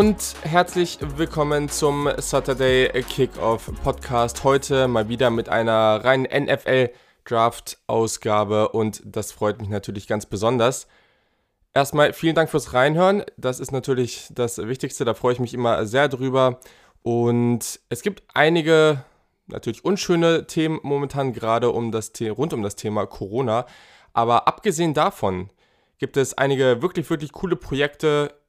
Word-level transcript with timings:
und 0.00 0.34
herzlich 0.44 0.98
willkommen 1.18 1.68
zum 1.68 2.08
Saturday 2.16 2.88
Kickoff 3.02 3.70
Podcast. 3.84 4.44
Heute 4.44 4.88
mal 4.88 5.10
wieder 5.10 5.28
mit 5.28 5.50
einer 5.50 6.02
reinen 6.02 6.24
NFL 6.46 6.88
Draft 7.26 7.76
Ausgabe 7.86 8.70
und 8.70 9.02
das 9.04 9.30
freut 9.30 9.60
mich 9.60 9.68
natürlich 9.68 10.06
ganz 10.06 10.24
besonders. 10.24 10.86
Erstmal 11.74 12.14
vielen 12.14 12.34
Dank 12.34 12.48
fürs 12.48 12.72
Reinhören. 12.72 13.24
Das 13.36 13.60
ist 13.60 13.72
natürlich 13.72 14.28
das 14.30 14.56
Wichtigste. 14.56 15.04
Da 15.04 15.12
freue 15.12 15.34
ich 15.34 15.38
mich 15.38 15.52
immer 15.52 15.84
sehr 15.84 16.08
drüber. 16.08 16.60
Und 17.02 17.78
es 17.90 18.00
gibt 18.00 18.22
einige 18.32 19.04
natürlich 19.48 19.84
unschöne 19.84 20.46
Themen 20.46 20.80
momentan 20.82 21.34
gerade 21.34 21.68
um 21.68 21.92
das 21.92 22.10
rund 22.22 22.54
um 22.54 22.62
das 22.62 22.74
Thema 22.74 23.04
Corona. 23.04 23.66
Aber 24.14 24.48
abgesehen 24.48 24.94
davon 24.94 25.50
gibt 25.98 26.16
es 26.16 26.38
einige 26.38 26.80
wirklich, 26.80 27.10
wirklich 27.10 27.32
coole 27.32 27.56
Projekte 27.56 28.39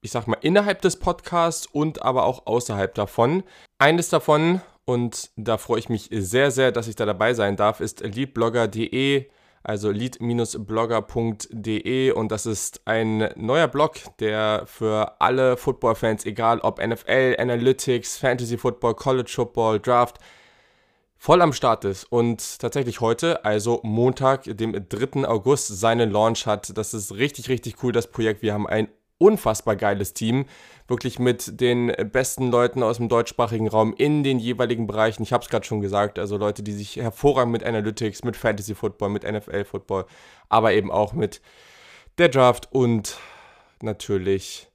ich 0.00 0.10
sag 0.10 0.26
mal, 0.26 0.38
innerhalb 0.40 0.82
des 0.82 0.96
Podcasts 0.96 1.66
und 1.66 2.02
aber 2.02 2.24
auch 2.24 2.46
außerhalb 2.46 2.92
davon. 2.94 3.44
Eines 3.78 4.08
davon, 4.08 4.60
und 4.84 5.30
da 5.36 5.58
freue 5.58 5.78
ich 5.78 5.88
mich 5.88 6.08
sehr, 6.10 6.50
sehr, 6.50 6.72
dass 6.72 6.88
ich 6.88 6.96
da 6.96 7.06
dabei 7.06 7.34
sein 7.34 7.54
darf, 7.56 7.78
ist 7.80 8.00
leadblogger.de, 8.00 9.30
also 9.62 9.90
lead-blogger.de 9.90 12.12
und 12.12 12.32
das 12.32 12.46
ist 12.46 12.80
ein 12.86 13.28
neuer 13.36 13.68
Blog, 13.68 13.96
der 14.18 14.62
für 14.64 15.20
alle 15.20 15.58
Football-Fans, 15.58 16.24
egal 16.24 16.60
ob 16.60 16.82
NFL, 16.84 17.36
Analytics, 17.38 18.16
Fantasy 18.16 18.56
Football, 18.56 18.94
College 18.94 19.30
Football, 19.34 19.80
Draft, 19.80 20.16
voll 21.18 21.42
am 21.42 21.52
Start 21.52 21.84
ist 21.84 22.04
und 22.04 22.58
tatsächlich 22.58 23.02
heute, 23.02 23.44
also 23.44 23.80
Montag, 23.82 24.44
dem 24.44 24.88
3. 24.88 25.28
August, 25.28 25.68
seinen 25.68 26.10
Launch 26.10 26.46
hat. 26.46 26.74
Das 26.78 26.94
ist 26.94 27.16
richtig, 27.16 27.50
richtig 27.50 27.82
cool, 27.82 27.92
das 27.92 28.06
Projekt. 28.06 28.40
Wir 28.40 28.54
haben 28.54 28.66
ein 28.66 28.88
unfassbar 29.20 29.76
geiles 29.76 30.14
Team. 30.14 30.46
Wirklich 30.88 31.20
mit 31.20 31.60
den 31.60 31.92
besten 32.10 32.50
Leuten 32.50 32.82
aus 32.82 32.96
dem 32.96 33.08
deutschsprachigen 33.08 33.68
Raum 33.68 33.94
in 33.96 34.24
den 34.24 34.40
jeweiligen 34.40 34.88
Bereichen. 34.88 35.22
Ich 35.22 35.32
habe 35.32 35.44
es 35.44 35.50
gerade 35.50 35.64
schon 35.64 35.80
gesagt, 35.80 36.18
also 36.18 36.36
Leute, 36.36 36.64
die 36.64 36.72
sich 36.72 36.96
hervorragend 36.96 37.52
mit 37.52 37.62
Analytics, 37.62 38.24
mit 38.24 38.36
Fantasy 38.36 38.74
Football, 38.74 39.10
mit 39.10 39.22
NFL 39.22 39.64
Football, 39.64 40.06
aber 40.48 40.72
eben 40.72 40.90
auch 40.90 41.12
mit 41.12 41.40
der 42.18 42.28
Draft 42.28 42.68
und 42.72 43.18
natürlich 43.82 44.69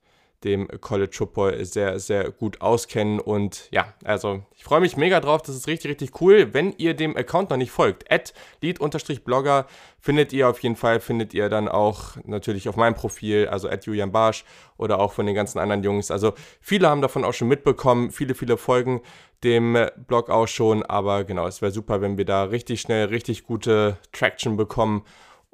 dem 0.46 0.68
College 0.80 1.12
Football 1.14 1.66
sehr, 1.66 2.00
sehr 2.00 2.32
gut 2.32 2.62
auskennen. 2.62 3.20
Und 3.20 3.68
ja, 3.72 3.94
also 4.04 4.44
ich 4.56 4.64
freue 4.64 4.80
mich 4.80 4.96
mega 4.96 5.20
drauf. 5.20 5.42
Das 5.42 5.56
ist 5.56 5.68
richtig, 5.68 5.92
richtig 5.92 6.22
cool. 6.22 6.54
Wenn 6.54 6.74
ihr 6.78 6.94
dem 6.94 7.18
Account 7.18 7.50
noch 7.50 7.58
nicht 7.58 7.72
folgt, 7.72 8.10
at 8.12 8.34
lead-blogger 8.62 9.66
findet 10.00 10.32
ihr 10.32 10.48
auf 10.48 10.60
jeden 10.60 10.76
Fall, 10.76 11.00
findet 11.00 11.34
ihr 11.34 11.50
dann 11.50 11.68
auch 11.68 12.16
natürlich 12.24 12.70
auf 12.70 12.76
meinem 12.76 12.94
Profil, 12.94 13.48
also 13.48 13.68
at 13.68 13.86
Julian 13.86 14.12
Barsch 14.12 14.46
oder 14.78 15.00
auch 15.00 15.12
von 15.12 15.26
den 15.26 15.36
ganzen 15.36 15.60
anderen 15.60 15.84
Jungs. 15.84 16.12
Also 16.12 16.34
viele 16.62 16.88
haben 16.88 17.02
davon 17.02 17.26
auch 17.26 17.34
schon 17.34 17.48
mitbekommen, 17.48 18.12
viele, 18.12 18.36
viele 18.36 18.58
folgen 18.58 19.02
dem 19.44 19.78
Blog 20.08 20.30
auch 20.30 20.48
schon. 20.48 20.84
Aber 20.84 21.24
genau, 21.24 21.48
es 21.48 21.62
wäre 21.62 21.72
super, 21.72 22.02
wenn 22.02 22.18
wir 22.18 22.26
da 22.26 22.44
richtig 22.44 22.82
schnell, 22.82 23.08
richtig 23.08 23.46
gute 23.46 23.98
Traction 24.12 24.58
bekommen 24.58 25.04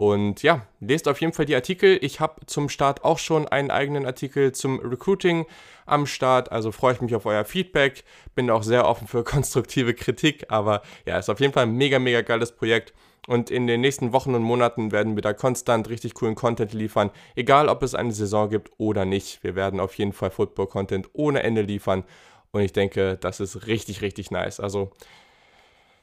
und 0.01 0.41
ja, 0.41 0.65
lest 0.79 1.07
auf 1.07 1.21
jeden 1.21 1.31
Fall 1.31 1.45
die 1.45 1.53
Artikel. 1.53 1.99
Ich 2.01 2.19
habe 2.19 2.43
zum 2.47 2.69
Start 2.69 3.05
auch 3.05 3.19
schon 3.19 3.47
einen 3.47 3.69
eigenen 3.69 4.07
Artikel 4.07 4.51
zum 4.51 4.79
Recruiting 4.79 5.45
am 5.85 6.07
Start. 6.07 6.51
Also 6.51 6.71
freue 6.71 6.95
ich 6.95 7.01
mich 7.01 7.13
auf 7.13 7.27
euer 7.27 7.45
Feedback. 7.45 8.03
Bin 8.33 8.49
auch 8.49 8.63
sehr 8.63 8.87
offen 8.87 9.07
für 9.07 9.23
konstruktive 9.23 9.93
Kritik. 9.93 10.45
Aber 10.49 10.81
ja, 11.05 11.19
ist 11.19 11.29
auf 11.29 11.39
jeden 11.39 11.53
Fall 11.53 11.67
ein 11.67 11.75
mega, 11.75 11.99
mega 11.99 12.21
geiles 12.21 12.51
Projekt. 12.51 12.95
Und 13.27 13.51
in 13.51 13.67
den 13.67 13.81
nächsten 13.81 14.11
Wochen 14.11 14.33
und 14.33 14.41
Monaten 14.41 14.91
werden 14.91 15.13
wir 15.13 15.21
da 15.21 15.33
konstant 15.33 15.87
richtig 15.87 16.15
coolen 16.15 16.33
Content 16.33 16.73
liefern. 16.73 17.11
Egal, 17.35 17.69
ob 17.69 17.83
es 17.83 17.93
eine 17.93 18.11
Saison 18.11 18.49
gibt 18.49 18.71
oder 18.79 19.05
nicht. 19.05 19.43
Wir 19.43 19.53
werden 19.53 19.79
auf 19.79 19.93
jeden 19.99 20.13
Fall 20.13 20.31
Football-Content 20.31 21.11
ohne 21.13 21.43
Ende 21.43 21.61
liefern. 21.61 22.05
Und 22.49 22.61
ich 22.61 22.73
denke, 22.73 23.19
das 23.21 23.39
ist 23.39 23.67
richtig, 23.67 24.01
richtig 24.01 24.31
nice. 24.31 24.59
Also 24.59 24.93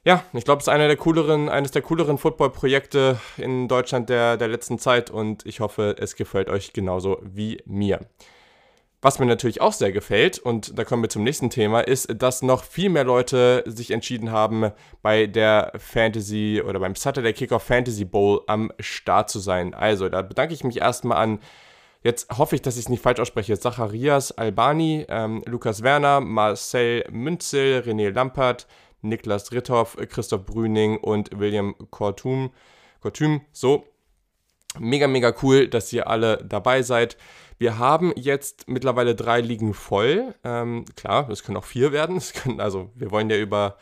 ja, 0.08 0.24
ich 0.32 0.46
glaube, 0.46 0.60
es 0.60 0.64
ist 0.64 0.72
einer 0.72 0.86
der 0.86 0.96
cooleren, 0.96 1.50
eines 1.50 1.70
der 1.70 1.82
cooleren 1.82 2.16
Football-Projekte 2.16 3.20
in 3.36 3.68
Deutschland 3.68 4.08
der, 4.08 4.38
der 4.38 4.48
letzten 4.48 4.78
Zeit 4.78 5.10
und 5.10 5.44
ich 5.44 5.60
hoffe, 5.60 5.96
es 5.98 6.16
gefällt 6.16 6.48
euch 6.48 6.72
genauso 6.72 7.18
wie 7.22 7.60
mir. 7.66 8.00
Was 9.02 9.18
mir 9.18 9.26
natürlich 9.26 9.60
auch 9.60 9.74
sehr 9.74 9.92
gefällt, 9.92 10.38
und 10.38 10.78
da 10.78 10.84
kommen 10.84 11.02
wir 11.02 11.10
zum 11.10 11.24
nächsten 11.24 11.50
Thema, 11.50 11.82
ist, 11.82 12.08
dass 12.22 12.40
noch 12.40 12.64
viel 12.64 12.88
mehr 12.88 13.04
Leute 13.04 13.62
sich 13.66 13.90
entschieden 13.90 14.32
haben, 14.32 14.72
bei 15.02 15.26
der 15.26 15.72
Fantasy 15.76 16.62
oder 16.66 16.80
beim 16.80 16.94
Saturday 16.94 17.34
Kickoff 17.34 17.64
Fantasy 17.64 18.06
Bowl 18.06 18.40
am 18.46 18.72
Start 18.80 19.28
zu 19.28 19.40
sein. 19.40 19.74
Also, 19.74 20.08
da 20.08 20.22
bedanke 20.22 20.54
ich 20.54 20.64
mich 20.64 20.78
erstmal 20.80 21.18
an, 21.18 21.38
jetzt 22.02 22.38
hoffe 22.38 22.54
ich, 22.54 22.62
dass 22.62 22.76
ich 22.76 22.84
es 22.84 22.88
nicht 22.88 23.02
falsch 23.02 23.20
ausspreche, 23.20 23.60
Zacharias 23.60 24.32
Albani, 24.32 25.04
ähm, 25.10 25.42
Lukas 25.44 25.82
Werner, 25.82 26.22
Marcel 26.22 27.04
Münzel, 27.10 27.82
René 27.86 28.10
Lampert, 28.10 28.66
Niklas 29.02 29.52
Ritthoff, 29.52 29.96
Christoph 30.08 30.44
Brüning 30.44 30.98
und 30.98 31.38
William 31.38 31.74
Kortum. 31.90 32.52
Kortum, 33.00 33.42
so. 33.52 33.86
Mega, 34.78 35.06
mega 35.06 35.34
cool, 35.42 35.68
dass 35.68 35.92
ihr 35.92 36.08
alle 36.08 36.44
dabei 36.44 36.82
seid. 36.82 37.16
Wir 37.58 37.78
haben 37.78 38.12
jetzt 38.16 38.68
mittlerweile 38.68 39.14
drei 39.14 39.40
Ligen 39.40 39.74
voll. 39.74 40.34
Ähm, 40.44 40.84
klar, 40.94 41.28
es 41.30 41.42
können 41.42 41.56
auch 41.56 41.64
vier 41.64 41.90
werden. 41.92 42.20
Können, 42.34 42.60
also 42.60 42.90
wir 42.94 43.10
wollen 43.10 43.30
ja 43.30 43.36
über 43.36 43.78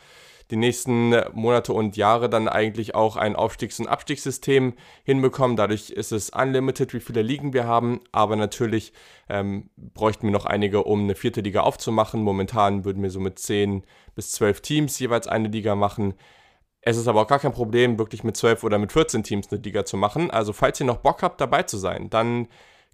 die 0.51 0.55
nächsten 0.55 1.13
Monate 1.33 1.73
und 1.73 1.97
Jahre 1.97 2.29
dann 2.29 2.47
eigentlich 2.47 2.95
auch 2.95 3.15
ein 3.17 3.35
Aufstiegs- 3.35 3.79
und 3.79 3.87
Abstiegssystem 3.87 4.73
hinbekommen. 5.03 5.57
Dadurch 5.57 5.89
ist 5.89 6.11
es 6.11 6.29
unlimited, 6.29 6.93
wie 6.93 6.99
viele 6.99 7.21
Ligen 7.21 7.53
wir 7.53 7.65
haben. 7.65 7.99
Aber 8.11 8.35
natürlich 8.35 8.93
ähm, 9.29 9.69
bräuchten 9.75 10.27
wir 10.27 10.31
noch 10.31 10.45
einige, 10.45 10.83
um 10.83 11.01
eine 11.01 11.15
vierte 11.15 11.41
Liga 11.41 11.61
aufzumachen. 11.61 12.21
Momentan 12.21 12.85
würden 12.85 13.03
wir 13.03 13.09
so 13.09 13.19
mit 13.19 13.39
10 13.39 13.83
bis 14.15 14.31
12 14.31 14.61
Teams 14.61 14.99
jeweils 14.99 15.27
eine 15.27 15.49
Liga 15.49 15.75
machen. 15.75 16.13
Es 16.81 16.95
ist 16.95 17.07
aber 17.07 17.21
auch 17.21 17.27
gar 17.27 17.39
kein 17.39 17.51
Problem, 17.51 17.99
wirklich 17.99 18.23
mit 18.23 18.37
12 18.37 18.63
oder 18.63 18.77
mit 18.77 18.93
14 18.93 19.23
Teams 19.23 19.51
eine 19.51 19.61
Liga 19.61 19.83
zu 19.83 19.97
machen. 19.97 20.31
Also 20.31 20.53
falls 20.53 20.79
ihr 20.79 20.85
noch 20.85 20.97
Bock 20.97 21.23
habt, 21.23 21.41
dabei 21.41 21.63
zu 21.63 21.77
sein, 21.77 22.09
dann 22.09 22.47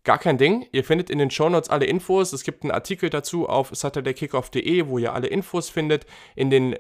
Gar 0.04 0.18
kein 0.18 0.38
Ding. 0.38 0.68
Ihr 0.74 0.84
findet 0.84 1.10
in 1.10 1.18
den 1.18 1.32
Shownotes 1.32 1.70
alle 1.70 1.86
Infos. 1.86 2.34
Es 2.34 2.44
gibt 2.44 2.64
einen 2.64 2.72
Artikel 2.72 3.10
dazu 3.10 3.48
auf 3.48 3.70
saturdaykickoff.de, 3.72 4.88
wo 4.88 4.98
ihr 4.98 5.14
alle 5.14 5.28
Infos 5.28 5.70
findet. 5.70 6.06
In 6.36 6.50
den 6.50 6.76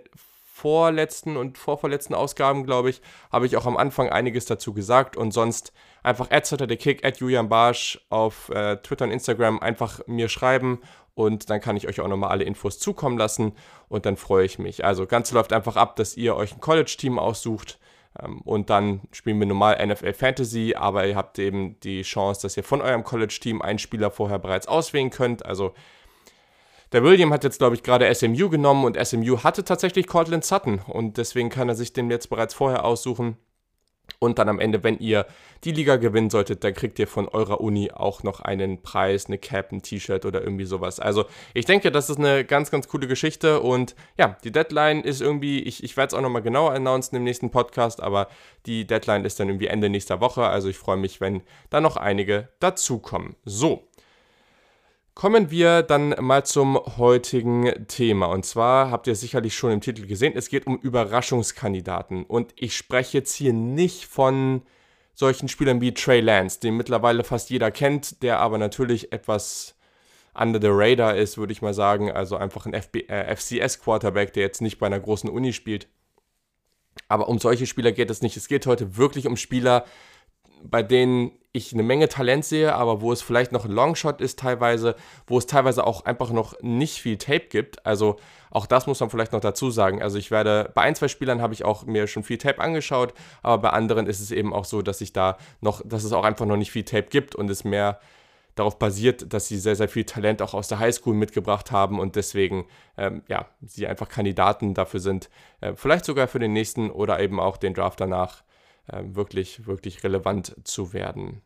vorletzten 0.53 1.35
und 1.35 1.57
vorvorletzten 1.57 2.15
Ausgaben, 2.15 2.63
glaube 2.63 2.91
ich, 2.91 3.01
habe 3.31 3.47
ich 3.47 3.57
auch 3.57 3.65
am 3.65 3.75
Anfang 3.75 4.09
einiges 4.09 4.45
dazu 4.45 4.71
gesagt. 4.71 5.17
Und 5.17 5.31
sonst 5.31 5.73
einfach 6.03 6.29
Kick, 6.29 7.03
at 7.03 7.17
Julian 7.17 7.49
Barsch 7.49 7.99
auf 8.09 8.49
äh, 8.49 8.77
Twitter 8.77 9.05
und 9.05 9.11
Instagram 9.11 9.59
einfach 9.59 10.01
mir 10.05 10.29
schreiben. 10.29 10.79
Und 11.15 11.49
dann 11.49 11.59
kann 11.59 11.75
ich 11.75 11.87
euch 11.87 11.99
auch 12.01 12.07
nochmal 12.07 12.29
alle 12.29 12.43
Infos 12.43 12.77
zukommen 12.77 13.17
lassen. 13.17 13.53
Und 13.89 14.05
dann 14.05 14.15
freue 14.15 14.45
ich 14.45 14.59
mich. 14.59 14.85
Also 14.85 15.07
ganz 15.07 15.31
läuft 15.31 15.53
einfach 15.53 15.75
ab, 15.75 15.95
dass 15.95 16.15
ihr 16.15 16.35
euch 16.35 16.53
ein 16.53 16.61
College-Team 16.61 17.17
aussucht. 17.17 17.79
Ähm, 18.21 18.41
und 18.41 18.69
dann 18.69 19.01
spielen 19.11 19.39
wir 19.39 19.47
normal 19.47 19.83
NFL 19.83 20.13
Fantasy, 20.13 20.75
aber 20.77 21.07
ihr 21.07 21.15
habt 21.15 21.39
eben 21.39 21.79
die 21.79 22.03
Chance, 22.03 22.43
dass 22.43 22.55
ihr 22.57 22.63
von 22.63 22.81
eurem 22.81 23.03
College-Team 23.03 23.63
einen 23.63 23.79
Spieler 23.79 24.11
vorher 24.11 24.37
bereits 24.37 24.67
auswählen 24.67 25.09
könnt. 25.09 25.47
Also 25.47 25.73
der 26.93 27.03
William 27.03 27.33
hat 27.33 27.43
jetzt, 27.43 27.57
glaube 27.57 27.75
ich, 27.75 27.83
gerade 27.83 28.13
SMU 28.13 28.49
genommen 28.49 28.85
und 28.85 29.03
SMU 29.03 29.43
hatte 29.43 29.65
tatsächlich 29.65 30.07
Cortland 30.07 30.45
Sutton 30.45 30.79
und 30.79 31.17
deswegen 31.17 31.49
kann 31.49 31.67
er 31.67 31.75
sich 31.75 31.91
den 31.91 32.09
jetzt 32.09 32.29
bereits 32.29 32.53
vorher 32.53 32.85
aussuchen. 32.85 33.37
Und 34.19 34.37
dann 34.37 34.47
am 34.47 34.59
Ende, 34.59 34.83
wenn 34.83 34.99
ihr 34.99 35.25
die 35.63 35.71
Liga 35.71 35.95
gewinnen 35.95 36.29
solltet, 36.29 36.63
dann 36.63 36.73
kriegt 36.73 36.99
ihr 36.99 37.07
von 37.07 37.27
eurer 37.27 37.61
Uni 37.61 37.91
auch 37.91 38.21
noch 38.23 38.41
einen 38.41 38.81
Preis, 38.81 39.25
eine 39.25 39.37
Cap, 39.37 39.71
ein 39.71 39.81
T-Shirt 39.81 40.25
oder 40.25 40.41
irgendwie 40.41 40.65
sowas. 40.65 40.99
Also 40.99 41.25
ich 41.53 41.65
denke, 41.65 41.91
das 41.91 42.09
ist 42.09 42.19
eine 42.19 42.45
ganz, 42.45 42.69
ganz 42.69 42.87
coole 42.87 43.07
Geschichte. 43.07 43.61
Und 43.61 43.95
ja, 44.17 44.37
die 44.43 44.51
Deadline 44.51 45.01
ist 45.01 45.21
irgendwie, 45.21 45.61
ich, 45.61 45.83
ich 45.83 45.97
werde 45.97 46.07
es 46.07 46.13
auch 46.13 46.21
nochmal 46.21 46.41
genauer 46.41 46.73
announcen 46.73 47.15
im 47.15 47.23
nächsten 47.23 47.49
Podcast, 47.49 48.03
aber 48.03 48.27
die 48.65 48.85
Deadline 48.85 49.25
ist 49.25 49.39
dann 49.39 49.49
irgendwie 49.49 49.67
Ende 49.67 49.89
nächster 49.89 50.21
Woche. 50.21 50.43
Also 50.43 50.69
ich 50.69 50.77
freue 50.77 50.97
mich, 50.97 51.19
wenn 51.19 51.41
da 51.69 51.81
noch 51.81 51.97
einige 51.97 52.49
dazukommen. 52.59 53.35
So, 53.45 53.87
Kommen 55.15 55.51
wir 55.51 55.83
dann 55.83 56.15
mal 56.19 56.43
zum 56.43 56.75
heutigen 56.97 57.87
Thema. 57.87 58.25
Und 58.25 58.45
zwar 58.45 58.89
habt 58.89 59.05
ihr 59.05 59.15
sicherlich 59.15 59.55
schon 59.55 59.71
im 59.71 59.81
Titel 59.81 60.07
gesehen, 60.07 60.33
es 60.35 60.49
geht 60.49 60.65
um 60.65 60.77
Überraschungskandidaten. 60.79 62.23
Und 62.23 62.51
ich 62.55 62.75
spreche 62.75 63.19
jetzt 63.19 63.33
hier 63.33 63.53
nicht 63.53 64.05
von 64.05 64.63
solchen 65.13 65.49
Spielern 65.49 65.81
wie 65.81 65.93
Trey 65.93 66.19
Lance, 66.19 66.59
den 66.59 66.75
mittlerweile 66.75 67.23
fast 67.23 67.51
jeder 67.51 67.69
kennt, 67.69 68.23
der 68.23 68.39
aber 68.39 68.57
natürlich 68.57 69.13
etwas 69.13 69.75
under 70.33 70.59
the 70.59 70.69
radar 70.71 71.15
ist, 71.15 71.37
würde 71.37 71.53
ich 71.53 71.61
mal 71.61 71.75
sagen. 71.75 72.11
Also 72.11 72.35
einfach 72.35 72.65
ein 72.65 72.73
äh, 72.73 73.35
FCS-Quarterback, 73.35 74.33
der 74.33 74.41
jetzt 74.41 74.61
nicht 74.63 74.79
bei 74.79 74.87
einer 74.87 74.99
großen 74.99 75.29
Uni 75.29 75.53
spielt. 75.53 75.87
Aber 77.07 77.29
um 77.29 77.37
solche 77.37 77.67
Spieler 77.67 77.91
geht 77.91 78.09
es 78.09 78.23
nicht. 78.23 78.35
Es 78.35 78.47
geht 78.47 78.65
heute 78.65 78.97
wirklich 78.97 79.27
um 79.27 79.37
Spieler, 79.37 79.85
bei 80.63 80.83
denen 80.83 81.31
ich 81.55 81.71
eine 81.71 81.83
Menge 81.83 82.09
Talent 82.09 82.43
sehe, 82.45 82.73
aber 82.73 83.01
wo 83.01 83.11
es 83.11 83.21
vielleicht 83.21 83.51
noch 83.51 83.65
ein 83.65 83.71
Longshot 83.71 84.21
ist 84.21 84.39
teilweise, 84.39 84.95
wo 85.27 85.37
es 85.37 85.45
teilweise 85.45 85.85
auch 85.85 86.03
einfach 86.05 86.31
noch 86.31 86.59
nicht 86.61 86.99
viel 86.99 87.17
Tape 87.17 87.45
gibt. 87.47 87.85
Also 87.85 88.15
auch 88.49 88.65
das 88.65 88.87
muss 88.87 88.99
man 88.99 89.11
vielleicht 89.11 89.33
noch 89.33 89.39
dazu 89.39 89.69
sagen. 89.69 90.01
Also 90.01 90.17
ich 90.17 90.31
werde, 90.31 90.71
bei 90.73 90.81
ein, 90.81 90.95
zwei 90.95 91.07
Spielern 91.07 91.43
habe 91.43 91.53
ich 91.53 91.63
auch 91.63 91.85
mir 91.85 92.07
schon 92.07 92.23
viel 92.23 92.39
Tape 92.39 92.59
angeschaut, 92.59 93.13
aber 93.43 93.61
bei 93.61 93.69
anderen 93.69 94.07
ist 94.07 94.19
es 94.19 94.31
eben 94.31 94.51
auch 94.51 94.65
so, 94.65 94.81
dass 94.81 94.99
ich 95.01 95.13
da 95.13 95.37
noch, 95.61 95.83
dass 95.85 96.03
es 96.03 96.11
auch 96.11 96.23
einfach 96.23 96.47
noch 96.47 96.57
nicht 96.57 96.71
viel 96.71 96.85
Tape 96.85 97.07
gibt 97.09 97.35
und 97.35 97.49
es 97.51 97.63
mehr 97.63 97.99
darauf 98.55 98.79
basiert, 98.79 99.31
dass 99.33 99.47
sie 99.47 99.57
sehr, 99.57 99.75
sehr 99.75 99.89
viel 99.89 100.05
Talent 100.05 100.41
auch 100.41 100.55
aus 100.55 100.67
der 100.67 100.79
Highschool 100.79 101.13
mitgebracht 101.13 101.71
haben 101.71 101.99
und 101.99 102.15
deswegen, 102.15 102.65
ähm, 102.97 103.23
ja, 103.27 103.47
sie 103.61 103.87
einfach 103.87 104.09
Kandidaten 104.09 104.73
dafür 104.73 104.99
sind, 104.99 105.29
äh, 105.61 105.73
vielleicht 105.75 106.05
sogar 106.05 106.27
für 106.27 106.39
den 106.39 106.53
nächsten 106.53 106.89
oder 106.89 107.19
eben 107.19 107.39
auch 107.39 107.57
den 107.57 107.73
Draft 107.73 107.99
danach 107.99 108.43
wirklich, 108.87 109.65
wirklich 109.65 110.03
relevant 110.03 110.55
zu 110.63 110.93
werden. 110.93 111.41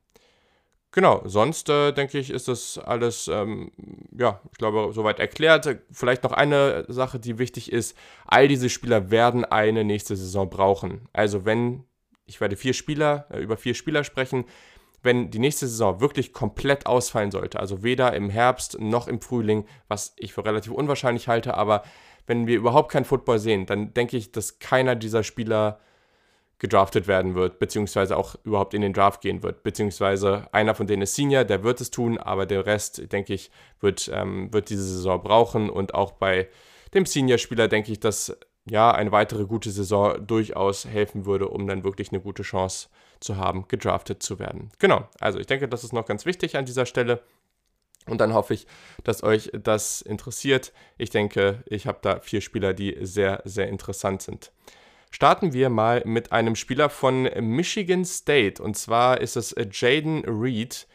Genau, 0.91 1.21
sonst 1.25 1.69
äh, 1.69 1.91
denke 1.91 2.17
ich, 2.17 2.31
ist 2.31 2.47
das 2.47 2.79
alles, 2.79 3.27
ähm, 3.27 3.71
ja, 4.17 4.41
ich 4.51 4.57
glaube, 4.57 4.91
soweit 4.93 5.19
erklärt. 5.19 5.77
Vielleicht 5.91 6.23
noch 6.23 6.31
eine 6.31 6.85
Sache, 6.87 7.19
die 7.19 7.37
wichtig 7.37 7.71
ist. 7.71 7.95
All 8.25 8.47
diese 8.47 8.69
Spieler 8.69 9.11
werden 9.11 9.45
eine 9.45 9.83
nächste 9.83 10.15
Saison 10.15 10.49
brauchen. 10.49 11.07
Also 11.13 11.45
wenn, 11.45 11.83
ich 12.25 12.41
werde 12.41 12.55
vier 12.55 12.73
Spieler, 12.73 13.27
äh, 13.29 13.39
über 13.41 13.57
vier 13.57 13.75
Spieler 13.75 14.03
sprechen, 14.03 14.45
wenn 15.03 15.29
die 15.29 15.39
nächste 15.39 15.67
Saison 15.67 16.01
wirklich 16.01 16.33
komplett 16.33 16.87
ausfallen 16.87 17.31
sollte, 17.31 17.59
also 17.59 17.83
weder 17.83 18.13
im 18.13 18.29
Herbst 18.29 18.79
noch 18.79 19.07
im 19.07 19.21
Frühling, 19.21 19.67
was 19.87 20.15
ich 20.17 20.33
für 20.33 20.45
relativ 20.45 20.71
unwahrscheinlich 20.71 21.27
halte, 21.27 21.53
aber 21.53 21.83
wenn 22.25 22.47
wir 22.47 22.57
überhaupt 22.57 22.91
keinen 22.91 23.05
Football 23.05 23.39
sehen, 23.39 23.65
dann 23.65 23.93
denke 23.93 24.17
ich, 24.17 24.31
dass 24.31 24.59
keiner 24.59 24.95
dieser 24.95 25.23
Spieler 25.23 25.79
gedraftet 26.59 27.07
werden 27.07 27.35
wird, 27.35 27.59
beziehungsweise 27.59 28.17
auch 28.17 28.35
überhaupt 28.43 28.73
in 28.73 28.81
den 28.81 28.93
Draft 28.93 29.21
gehen 29.21 29.43
wird, 29.43 29.63
beziehungsweise 29.63 30.47
einer 30.51 30.73
von 30.73 30.87
denen 30.87 31.03
ist 31.03 31.15
Senior, 31.15 31.43
der 31.43 31.63
wird 31.63 31.81
es 31.81 31.91
tun, 31.91 32.17
aber 32.17 32.45
der 32.45 32.65
Rest, 32.65 33.11
denke 33.11 33.33
ich, 33.33 33.51
wird, 33.79 34.09
ähm, 34.13 34.51
wird 34.51 34.69
diese 34.69 34.83
Saison 34.83 35.21
brauchen 35.21 35.69
und 35.69 35.93
auch 35.93 36.13
bei 36.13 36.47
dem 36.93 37.05
Senior-Spieler 37.05 37.67
denke 37.67 37.91
ich, 37.91 37.99
dass 37.99 38.35
ja 38.69 38.91
eine 38.91 39.11
weitere 39.11 39.45
gute 39.45 39.71
Saison 39.71 40.25
durchaus 40.25 40.85
helfen 40.85 41.25
würde, 41.25 41.47
um 41.47 41.67
dann 41.67 41.83
wirklich 41.83 42.11
eine 42.11 42.21
gute 42.21 42.43
Chance 42.43 42.89
zu 43.19 43.37
haben, 43.37 43.67
gedraftet 43.67 44.23
zu 44.23 44.39
werden. 44.39 44.71
Genau, 44.79 45.07
also 45.19 45.39
ich 45.39 45.47
denke, 45.47 45.67
das 45.67 45.83
ist 45.83 45.93
noch 45.93 46.05
ganz 46.05 46.25
wichtig 46.25 46.57
an 46.57 46.65
dieser 46.65 46.85
Stelle. 46.85 47.21
Und 48.07 48.21
dann 48.21 48.33
hoffe 48.33 48.53
ich, 48.53 48.67
dass 49.03 49.21
euch 49.21 49.51
das 49.53 50.01
interessiert. 50.01 50.71
Ich 50.97 51.09
denke, 51.09 51.63
ich 51.65 51.87
habe 51.87 51.99
da 52.01 52.19
vier 52.21 52.41
Spieler, 52.41 52.73
die 52.73 52.97
sehr, 53.01 53.41
sehr 53.43 53.67
interessant 53.67 54.21
sind. 54.21 54.51
Starten 55.11 55.53
wir 55.53 55.69
mal 55.69 56.01
mit 56.05 56.31
einem 56.31 56.55
Spieler 56.55 56.89
von 56.89 57.23
Michigan 57.39 58.05
State. 58.05 58.61
Und 58.61 58.77
zwar 58.77 59.21
ist 59.21 59.35
es 59.35 59.55
Jaden 59.71 60.23
Reed. 60.25 60.87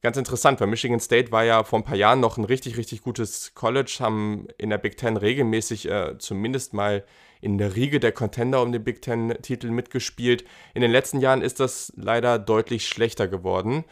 Ganz 0.00 0.16
interessant, 0.16 0.60
weil 0.60 0.68
Michigan 0.68 1.00
State 1.00 1.32
war 1.32 1.44
ja 1.44 1.64
vor 1.64 1.80
ein 1.80 1.84
paar 1.84 1.96
Jahren 1.96 2.20
noch 2.20 2.38
ein 2.38 2.44
richtig, 2.44 2.76
richtig 2.76 3.02
gutes 3.02 3.54
College, 3.54 3.96
haben 3.98 4.46
in 4.56 4.70
der 4.70 4.78
Big 4.78 4.96
Ten 4.96 5.16
regelmäßig 5.16 5.90
äh, 5.90 6.16
zumindest 6.18 6.72
mal 6.72 7.04
in 7.40 7.58
der 7.58 7.74
Riege 7.74 8.00
der 8.00 8.12
Contender 8.12 8.62
um 8.62 8.72
den 8.72 8.84
Big 8.84 9.02
Ten-Titel 9.02 9.70
mitgespielt. 9.70 10.44
In 10.74 10.82
den 10.82 10.90
letzten 10.90 11.20
Jahren 11.20 11.42
ist 11.42 11.60
das 11.60 11.92
leider 11.96 12.38
deutlich 12.38 12.86
schlechter 12.86 13.28
geworden. 13.28 13.84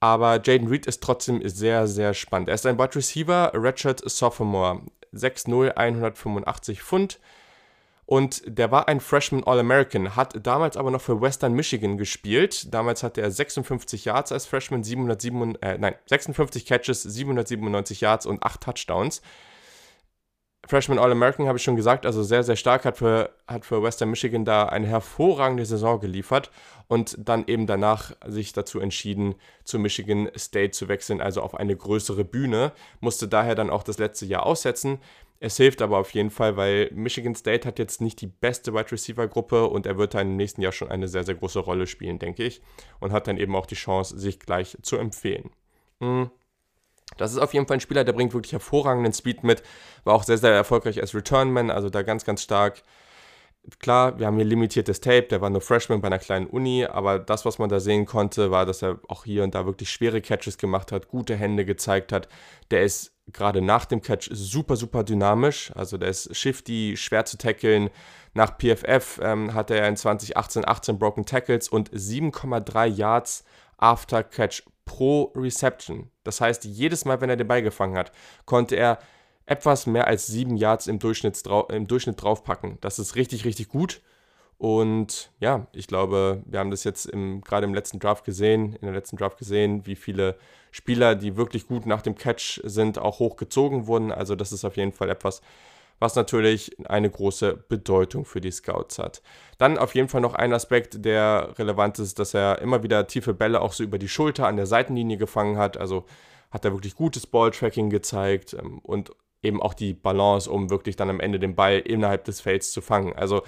Aber 0.00 0.40
Jaden 0.42 0.68
Reed 0.68 0.86
ist 0.86 1.02
trotzdem 1.02 1.46
sehr, 1.48 1.86
sehr 1.86 2.12
spannend. 2.14 2.48
Er 2.48 2.56
ist 2.56 2.66
ein 2.66 2.78
Wide 2.78 2.94
Receiver, 2.94 3.52
Redshirt 3.54 4.02
Sophomore, 4.04 4.82
6'0, 5.14 5.70
185 5.70 6.82
Pfund, 6.82 7.20
und 8.06 8.42
der 8.46 8.70
war 8.70 8.88
ein 8.88 9.00
Freshman 9.00 9.44
All-American, 9.44 10.14
hat 10.14 10.46
damals 10.46 10.76
aber 10.76 10.90
noch 10.90 11.00
für 11.00 11.20
Western 11.20 11.54
Michigan 11.54 11.96
gespielt. 11.96 12.72
Damals 12.74 13.02
hatte 13.02 13.22
er 13.22 13.30
56 13.30 14.04
Yards 14.04 14.30
als 14.30 14.46
Freshman, 14.46 14.84
707, 14.84 15.54
äh, 15.62 15.78
nein, 15.78 15.94
56 16.06 16.66
Catches, 16.66 17.02
797 17.02 18.00
Yards 18.02 18.26
und 18.26 18.42
8 18.42 18.60
Touchdowns. 18.60 19.22
Freshman 20.66 20.98
All-American 20.98 21.46
habe 21.46 21.58
ich 21.58 21.64
schon 21.64 21.76
gesagt, 21.76 22.06
also 22.06 22.22
sehr, 22.22 22.42
sehr 22.42 22.56
stark, 22.56 22.84
hat 22.84 22.96
für, 22.96 23.30
hat 23.46 23.66
für 23.66 23.82
Western 23.82 24.10
Michigan 24.10 24.44
da 24.44 24.64
eine 24.64 24.86
hervorragende 24.86 25.66
Saison 25.66 26.00
geliefert 26.00 26.50
und 26.88 27.16
dann 27.18 27.44
eben 27.46 27.66
danach 27.66 28.12
sich 28.26 28.52
dazu 28.52 28.80
entschieden, 28.80 29.34
zu 29.64 29.78
Michigan 29.78 30.30
State 30.36 30.70
zu 30.70 30.88
wechseln, 30.88 31.20
also 31.20 31.42
auf 31.42 31.54
eine 31.54 31.76
größere 31.76 32.24
Bühne, 32.24 32.72
musste 33.00 33.28
daher 33.28 33.54
dann 33.54 33.70
auch 33.70 33.82
das 33.82 33.98
letzte 33.98 34.24
Jahr 34.26 34.46
aussetzen. 34.46 35.00
Es 35.40 35.56
hilft 35.56 35.82
aber 35.82 35.98
auf 35.98 36.10
jeden 36.12 36.30
Fall, 36.30 36.56
weil 36.56 36.90
Michigan 36.94 37.34
State 37.34 37.66
hat 37.68 37.78
jetzt 37.78 38.00
nicht 38.00 38.20
die 38.20 38.26
beste 38.26 38.72
Wide 38.72 38.92
Receiver 38.92 39.26
Gruppe 39.28 39.66
und 39.66 39.84
er 39.84 39.98
wird 39.98 40.14
dann 40.14 40.28
im 40.28 40.36
nächsten 40.36 40.62
Jahr 40.62 40.72
schon 40.72 40.90
eine 40.90 41.08
sehr, 41.08 41.24
sehr 41.24 41.34
große 41.34 41.58
Rolle 41.58 41.86
spielen, 41.86 42.18
denke 42.18 42.44
ich. 42.44 42.62
Und 43.00 43.12
hat 43.12 43.26
dann 43.26 43.36
eben 43.36 43.54
auch 43.54 43.66
die 43.66 43.74
Chance, 43.74 44.18
sich 44.18 44.40
gleich 44.40 44.78
zu 44.82 44.96
empfehlen. 44.96 45.50
Mhm. 46.00 46.30
Das 47.16 47.32
ist 47.32 47.38
auf 47.38 47.52
jeden 47.52 47.66
Fall 47.66 47.76
ein 47.76 47.80
Spieler, 47.80 48.04
der 48.04 48.12
bringt 48.12 48.32
wirklich 48.32 48.52
hervorragenden 48.52 49.12
Speed 49.12 49.44
mit. 49.44 49.62
War 50.04 50.14
auch 50.14 50.24
sehr, 50.24 50.38
sehr 50.38 50.52
erfolgreich 50.52 51.00
als 51.00 51.14
Returnman, 51.14 51.70
also 51.70 51.90
da 51.90 52.02
ganz, 52.02 52.24
ganz 52.24 52.42
stark. 52.42 52.82
Klar, 53.78 54.18
wir 54.18 54.26
haben 54.26 54.36
hier 54.36 54.44
limitiertes 54.44 55.00
Tape, 55.00 55.22
der 55.22 55.40
war 55.40 55.48
nur 55.48 55.62
Freshman 55.62 56.02
bei 56.02 56.08
einer 56.08 56.18
kleinen 56.18 56.46
Uni, 56.46 56.84
aber 56.84 57.18
das, 57.18 57.46
was 57.46 57.58
man 57.58 57.70
da 57.70 57.80
sehen 57.80 58.04
konnte, 58.04 58.50
war, 58.50 58.66
dass 58.66 58.82
er 58.82 58.98
auch 59.08 59.24
hier 59.24 59.42
und 59.42 59.54
da 59.54 59.64
wirklich 59.64 59.88
schwere 59.88 60.20
Catches 60.20 60.58
gemacht 60.58 60.92
hat, 60.92 61.08
gute 61.08 61.34
Hände 61.34 61.64
gezeigt 61.64 62.12
hat. 62.12 62.28
Der 62.70 62.82
ist 62.82 63.14
gerade 63.32 63.62
nach 63.62 63.86
dem 63.86 64.02
Catch 64.02 64.28
super, 64.32 64.76
super 64.76 65.02
dynamisch. 65.02 65.72
Also 65.74 65.96
der 65.96 66.10
ist 66.10 66.36
shifty, 66.36 66.94
schwer 66.98 67.24
zu 67.24 67.38
tackeln. 67.38 67.88
Nach 68.34 68.58
PFF 68.58 69.20
ähm, 69.22 69.54
hatte 69.54 69.78
er 69.78 69.88
in 69.88 69.96
2018 69.96 70.68
18 70.68 70.98
Broken 70.98 71.24
Tackles 71.24 71.68
und 71.68 71.90
7,3 71.90 72.86
Yards 72.86 73.44
after 73.78 74.22
Catch 74.22 74.62
pro 74.84 75.32
Reception. 75.34 76.10
Das 76.22 76.40
heißt, 76.40 76.64
jedes 76.64 77.06
Mal, 77.06 77.20
wenn 77.22 77.30
er 77.30 77.36
den 77.36 77.48
Ball 77.48 77.62
gefangen 77.62 77.96
hat, 77.96 78.12
konnte 78.44 78.76
er 78.76 78.98
etwas 79.46 79.86
mehr 79.86 80.06
als 80.06 80.26
7 80.26 80.56
Yards 80.56 80.86
im 80.86 80.98
Durchschnitt, 80.98 81.42
im 81.70 81.86
Durchschnitt 81.86 82.22
draufpacken. 82.22 82.78
Das 82.80 82.98
ist 82.98 83.16
richtig, 83.16 83.44
richtig 83.44 83.68
gut. 83.68 84.00
Und 84.56 85.30
ja, 85.40 85.66
ich 85.72 85.86
glaube, 85.86 86.42
wir 86.46 86.60
haben 86.60 86.70
das 86.70 86.84
jetzt 86.84 87.06
im, 87.06 87.42
gerade 87.42 87.66
im 87.66 87.74
letzten 87.74 87.98
Draft 87.98 88.24
gesehen, 88.24 88.74
in 88.74 88.82
der 88.82 88.92
letzten 88.92 89.16
Draft 89.16 89.38
gesehen, 89.38 89.84
wie 89.86 89.96
viele 89.96 90.36
Spieler, 90.70 91.14
die 91.14 91.36
wirklich 91.36 91.66
gut 91.66 91.86
nach 91.86 92.02
dem 92.02 92.14
Catch 92.14 92.60
sind, 92.64 92.98
auch 92.98 93.18
hochgezogen 93.18 93.86
wurden. 93.86 94.12
Also 94.12 94.36
das 94.36 94.52
ist 94.52 94.64
auf 94.64 94.76
jeden 94.76 94.92
Fall 94.92 95.10
etwas, 95.10 95.42
was 95.98 96.14
natürlich 96.14 96.76
eine 96.88 97.10
große 97.10 97.64
Bedeutung 97.68 98.24
für 98.24 98.40
die 98.40 98.50
Scouts 98.50 98.98
hat. 98.98 99.22
Dann 99.58 99.76
auf 99.76 99.94
jeden 99.94 100.08
Fall 100.08 100.20
noch 100.20 100.34
ein 100.34 100.52
Aspekt, 100.52 101.04
der 101.04 101.52
relevant 101.58 101.98
ist, 101.98 102.18
dass 102.18 102.34
er 102.34 102.60
immer 102.60 102.82
wieder 102.82 103.06
tiefe 103.06 103.34
Bälle 103.34 103.60
auch 103.60 103.72
so 103.72 103.84
über 103.84 103.98
die 103.98 104.08
Schulter 104.08 104.46
an 104.46 104.56
der 104.56 104.66
Seitenlinie 104.66 105.16
gefangen 105.16 105.58
hat. 105.58 105.76
Also 105.76 106.04
hat 106.50 106.64
er 106.64 106.72
wirklich 106.72 106.94
gutes 106.94 107.26
Balltracking 107.26 107.90
gezeigt 107.90 108.54
ähm, 108.54 108.78
und 108.78 109.10
eben 109.44 109.62
auch 109.62 109.74
die 109.74 109.92
Balance, 109.92 110.50
um 110.50 110.70
wirklich 110.70 110.96
dann 110.96 111.10
am 111.10 111.20
Ende 111.20 111.38
den 111.38 111.54
Ball 111.54 111.78
innerhalb 111.78 112.24
des 112.24 112.40
Felds 112.40 112.72
zu 112.72 112.80
fangen. 112.80 113.14
Also 113.14 113.42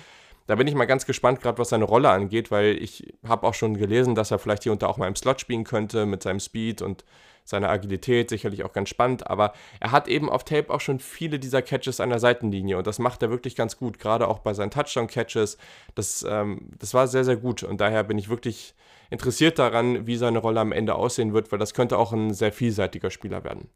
da 0.47 0.55
bin 0.55 0.69
ich 0.69 0.75
mal 0.75 0.85
ganz 0.85 1.07
gespannt, 1.07 1.41
gerade 1.41 1.59
was 1.59 1.71
seine 1.71 1.85
Rolle 1.85 2.11
angeht, 2.11 2.51
weil 2.51 2.81
ich 2.81 3.15
habe 3.27 3.47
auch 3.47 3.55
schon 3.55 3.77
gelesen, 3.77 4.15
dass 4.15 4.31
er 4.31 4.39
vielleicht 4.39 4.63
hier 4.63 4.73
und 4.73 4.83
da 4.83 4.87
auch 4.87 4.97
mal 4.97 5.09
im 5.09 5.17
Slot 5.17 5.41
spielen 5.41 5.65
könnte 5.65 6.07
mit 6.07 6.23
seinem 6.23 6.41
Speed 6.41 6.83
und 6.83 7.05
seiner 7.47 7.71
Agilität, 7.71 8.29
sicherlich 8.29 8.65
auch 8.65 8.73
ganz 8.73 8.89
spannend, 8.89 9.29
aber 9.29 9.53
er 9.79 9.93
hat 9.93 10.09
eben 10.09 10.29
auf 10.29 10.43
Tape 10.43 10.69
auch 10.69 10.81
schon 10.81 10.99
viele 10.99 11.39
dieser 11.39 11.63
Catches 11.63 12.01
an 12.01 12.11
der 12.11 12.19
Seitenlinie 12.19 12.77
und 12.77 12.89
das 12.89 12.99
macht 12.99 13.23
er 13.23 13.31
wirklich 13.31 13.55
ganz 13.55 13.79
gut, 13.79 14.01
gerade 14.01 14.27
auch 14.27 14.41
bei 14.41 14.53
seinen 14.53 14.73
Touchdown-Catches. 14.73 15.57
Das, 15.95 16.27
ähm, 16.29 16.69
das 16.77 16.93
war 16.93 17.07
sehr, 17.07 17.25
sehr 17.25 17.37
gut 17.37 17.63
und 17.63 17.81
daher 17.81 18.03
bin 18.03 18.19
ich 18.19 18.29
wirklich 18.29 18.75
interessiert 19.11 19.61
daran, 19.61 20.09
wie 20.09 20.17
seine 20.17 20.39
Rolle 20.39 20.59
am 20.61 20.73
Ende 20.73 20.97
aussehen 20.97 21.33
wird, 21.33 21.53
weil 21.53 21.61
das 21.61 21.73
könnte 21.73 21.99
auch 21.99 22.13
ein 22.13 22.35
sehr 22.35 22.53
vielseitiger 22.53 23.11
Spieler 23.11 23.45
werden. 23.45 23.69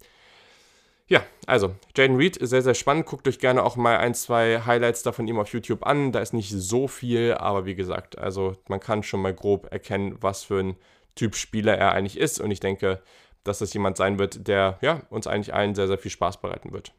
Ja, 1.11 1.25
also 1.45 1.75
Jaden 1.97 2.17
Reed, 2.17 2.38
sehr, 2.40 2.62
sehr 2.62 2.75
spannend. 2.75 3.05
Guckt 3.05 3.26
euch 3.26 3.40
gerne 3.40 3.64
auch 3.64 3.75
mal 3.75 3.97
ein, 3.99 4.14
zwei 4.14 4.62
Highlights 4.64 5.02
da 5.02 5.11
von 5.11 5.26
ihm 5.26 5.40
auf 5.40 5.52
YouTube 5.52 5.85
an. 5.85 6.12
Da 6.12 6.21
ist 6.21 6.33
nicht 6.33 6.52
so 6.52 6.87
viel, 6.87 7.35
aber 7.35 7.67
wie 7.67 7.75
gesagt, 7.75 8.17
also 8.17 8.57
man 8.69 8.79
kann 8.79 9.02
schon 9.02 9.21
mal 9.21 9.35
grob 9.35 9.73
erkennen, 9.73 10.17
was 10.21 10.45
für 10.45 10.61
ein 10.61 10.76
Typ 11.17 11.35
Spieler 11.35 11.76
er 11.76 11.93
eigentlich 11.93 12.17
ist. 12.17 12.38
Und 12.38 12.52
ich 12.52 12.61
denke, 12.61 13.02
dass 13.43 13.59
das 13.59 13.75
jemand 13.75 13.97
sein 13.97 14.21
wird, 14.21 14.47
der 14.47 14.79
ja, 14.83 15.02
uns 15.11 15.26
eigentlich 15.26 15.52
allen 15.52 15.75
sehr, 15.75 15.88
sehr 15.88 15.99
viel 15.99 16.12
Spaß 16.12 16.40
bereiten 16.40 16.71
wird. 16.71 16.93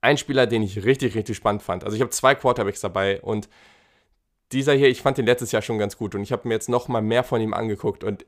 Ein 0.00 0.18
Spieler, 0.18 0.48
den 0.48 0.64
ich 0.64 0.84
richtig, 0.84 1.14
richtig 1.14 1.36
spannend 1.36 1.62
fand. 1.62 1.84
Also 1.84 1.94
ich 1.94 2.00
habe 2.00 2.10
zwei 2.10 2.34
Quarterbacks 2.34 2.80
dabei 2.80 3.20
und 3.20 3.48
dieser 4.50 4.72
hier, 4.72 4.88
ich 4.88 5.00
fand 5.00 5.16
den 5.16 5.26
letztes 5.26 5.52
Jahr 5.52 5.62
schon 5.62 5.78
ganz 5.78 5.96
gut 5.96 6.16
und 6.16 6.22
ich 6.22 6.32
habe 6.32 6.48
mir 6.48 6.54
jetzt 6.54 6.68
noch 6.68 6.88
mal 6.88 7.02
mehr 7.02 7.22
von 7.22 7.40
ihm 7.40 7.54
angeguckt 7.54 8.02
und 8.02 8.26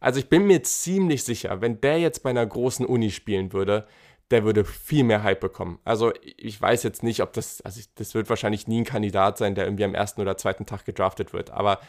also 0.00 0.18
ich 0.18 0.28
bin 0.28 0.46
mir 0.46 0.62
ziemlich 0.62 1.24
sicher, 1.24 1.60
wenn 1.60 1.80
der 1.80 1.98
jetzt 1.98 2.22
bei 2.22 2.30
einer 2.30 2.46
großen 2.46 2.86
Uni 2.86 3.10
spielen 3.10 3.52
würde, 3.52 3.86
der 4.30 4.44
würde 4.44 4.64
viel 4.64 5.04
mehr 5.04 5.22
Hype 5.22 5.40
bekommen. 5.40 5.78
Also 5.84 6.12
ich 6.36 6.60
weiß 6.60 6.82
jetzt 6.84 7.02
nicht, 7.02 7.20
ob 7.20 7.32
das, 7.32 7.60
also 7.62 7.80
ich, 7.80 7.92
das 7.94 8.14
wird 8.14 8.28
wahrscheinlich 8.28 8.68
nie 8.68 8.80
ein 8.80 8.84
Kandidat 8.84 9.38
sein, 9.38 9.54
der 9.54 9.64
irgendwie 9.64 9.84
am 9.84 9.94
ersten 9.94 10.20
oder 10.20 10.36
zweiten 10.36 10.66
Tag 10.66 10.84
gedraftet 10.84 11.32
wird. 11.32 11.50
Aber 11.50 11.80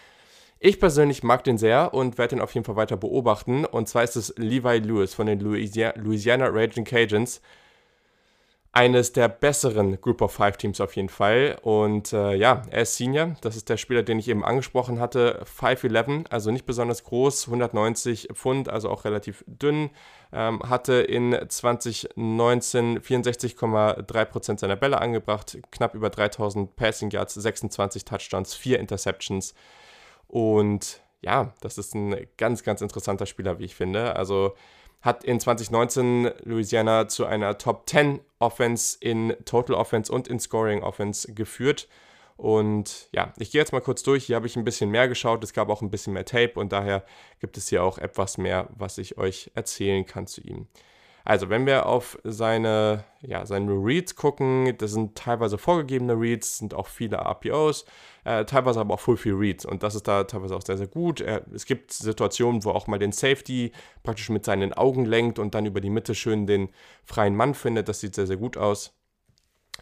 ich 0.60 0.80
persönlich 0.80 1.24
mag 1.24 1.44
den 1.44 1.58
sehr 1.58 1.94
und 1.94 2.18
werde 2.18 2.36
den 2.36 2.42
auf 2.42 2.54
jeden 2.54 2.66
Fall 2.66 2.76
weiter 2.76 2.98
beobachten. 2.98 3.66
Und 3.66 3.88
zwar 3.88 4.04
ist 4.04 4.16
es 4.16 4.34
Levi 4.38 4.80
Lewis 4.80 5.14
von 5.14 5.28
den 5.28 5.40
Louisiana, 5.40 5.94
Louisiana 5.98 6.48
Raging 6.48 6.86
Cajuns 6.86 7.42
eines 8.74 9.12
der 9.12 9.28
besseren 9.28 10.00
Group 10.00 10.22
of 10.22 10.32
Five 10.32 10.56
Teams 10.56 10.80
auf 10.80 10.96
jeden 10.96 11.10
Fall. 11.10 11.58
Und 11.62 12.14
äh, 12.14 12.36
ja, 12.36 12.62
er 12.70 12.84
ist 12.84 12.96
Senior. 12.96 13.36
Das 13.42 13.58
ist 13.58 13.68
der 13.68 13.76
Spieler, 13.76 14.02
den 14.02 14.18
ich 14.18 14.30
eben 14.30 14.46
angesprochen 14.46 15.00
hatte. 15.00 15.44
5'11, 15.60 16.28
also 16.30 16.52
nicht 16.52 16.66
besonders 16.66 17.04
groß, 17.04 17.48
190 17.48 18.30
Pfund, 18.34 18.70
also 18.70 18.90
auch 18.90 19.04
relativ 19.04 19.44
dünn. 19.46 19.90
Ähm, 20.32 20.62
hatte 20.64 20.94
in 20.94 21.38
2019 21.50 23.02
64,3% 23.02 24.60
seiner 24.60 24.78
Bälle 24.78 25.02
angebracht, 25.02 25.58
knapp 25.72 25.94
über 25.94 26.10
3000 26.10 26.74
Passing 26.78 27.12
Yards, 27.12 27.34
26 27.34 28.06
Touchdowns, 28.06 28.54
4 28.54 28.80
Interceptions. 28.80 29.54
Und 30.30 31.02
ja, 31.22 31.54
das 31.60 31.78
ist 31.78 31.94
ein 31.94 32.16
ganz, 32.38 32.64
ganz 32.64 32.80
interessanter 32.80 33.26
Spieler, 33.26 33.60
wie 33.60 33.66
ich 33.66 33.76
finde. 33.76 34.16
Also 34.16 34.56
hat 35.02 35.24
in 35.24 35.40
2019 35.40 36.32
Louisiana 36.44 37.08
zu 37.08 37.26
einer 37.26 37.58
Top 37.58 37.90
10 37.90 38.20
Offense 38.40 38.98
in 39.00 39.36
Total 39.46 39.76
Offense 39.76 40.12
und 40.12 40.28
in 40.28 40.40
Scoring 40.40 40.84
Offense 40.84 41.34
geführt. 41.34 41.88
Und 42.38 43.08
ja, 43.12 43.34
ich 43.38 43.52
gehe 43.52 43.62
jetzt 43.62 43.72
mal 43.72 43.82
kurz 43.82 44.02
durch. 44.04 44.26
Hier 44.26 44.36
habe 44.36 44.48
ich 44.48 44.56
ein 44.56 44.64
bisschen 44.64 44.90
mehr 44.90 45.08
geschaut. 45.08 45.44
Es 45.44 45.54
gab 45.54 45.70
auch 45.70 45.82
ein 45.82 45.92
bisschen 45.92 46.14
mehr 46.14 46.26
Tape 46.26 46.54
und 46.56 46.72
daher 46.72 47.04
gibt 47.40 47.58
es 47.58 47.70
hier 47.70 47.84
auch 47.84 47.98
etwas 47.98 48.38
mehr, 48.38 48.68
was 48.76 48.98
ich 48.98 49.18
euch 49.18 49.52
erzählen 49.54 50.06
kann 50.06 50.26
zu 50.26 50.42
ihm. 50.42 50.68
Also, 51.24 51.50
wenn 51.50 51.66
wir 51.66 51.86
auf 51.86 52.18
seine, 52.24 53.04
ja, 53.22 53.46
seine 53.46 53.72
Reads 53.72 54.16
gucken, 54.16 54.76
das 54.78 54.92
sind 54.92 55.16
teilweise 55.16 55.58
vorgegebene 55.58 56.14
Reads, 56.14 56.58
sind 56.58 56.74
auch 56.74 56.88
viele 56.88 57.18
RPOs, 57.18 57.86
äh, 58.24 58.46
teilweise 58.46 58.80
aber 58.80 58.96
auch 58.96 59.00
Full 59.00 59.18
Free 59.18 59.32
Reads 59.32 59.66
und 59.66 59.84
das 59.84 59.96
ist 59.96 60.08
da 60.08 60.24
teilweise 60.24 60.56
auch 60.56 60.62
sehr, 60.62 60.78
sehr 60.78 60.88
gut. 60.88 61.22
Er, 61.22 61.46
es 61.54 61.66
gibt 61.66 61.92
Situationen, 61.92 62.64
wo 62.64 62.72
auch 62.72 62.88
mal 62.88 63.00
den 63.00 63.12
Safety 63.12 63.72
praktisch 64.04 64.30
mit 64.30 64.46
seinen 64.46 64.74
Augen 64.74 65.06
lenkt 65.06 65.40
und 65.40 65.56
dann 65.56 65.66
über 65.66 65.82
die 65.82 65.90
Mitte 65.90 66.16
schön 66.16 66.48
den 66.48 66.70
freien 67.04 67.36
Mann 67.36 67.54
findet. 67.54 67.88
Das 67.88 68.00
sieht 68.00 68.16
sehr, 68.16 68.28
sehr 68.28 68.38
gut 68.38 68.58
aus. 68.58 68.94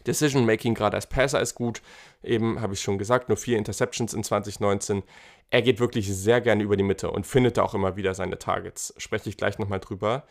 Decision 0.06 0.46
Making 0.46 0.74
gerade 0.74 0.96
als 0.96 1.06
Passer 1.06 1.40
ist 1.40 1.54
gut. 1.54 1.82
Eben 2.22 2.60
habe 2.60 2.74
ich 2.74 2.80
schon 2.80 2.98
gesagt, 2.98 3.28
nur 3.28 3.36
vier 3.36 3.58
Interceptions 3.58 4.14
in 4.14 4.24
2019. 4.24 5.02
Er 5.50 5.62
geht 5.62 5.80
wirklich 5.80 6.14
sehr 6.14 6.40
gerne 6.40 6.62
über 6.62 6.76
die 6.76 6.84
Mitte 6.84 7.10
und 7.10 7.26
findet 7.26 7.56
da 7.56 7.62
auch 7.62 7.74
immer 7.74 7.96
wieder 7.96 8.14
seine 8.14 8.38
Targets. 8.38 8.94
Spreche 8.96 9.28
ich 9.28 9.36
gleich 9.36 9.58
nochmal 9.58 9.80
drüber. 9.80 10.24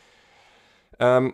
Ähm, 1.00 1.34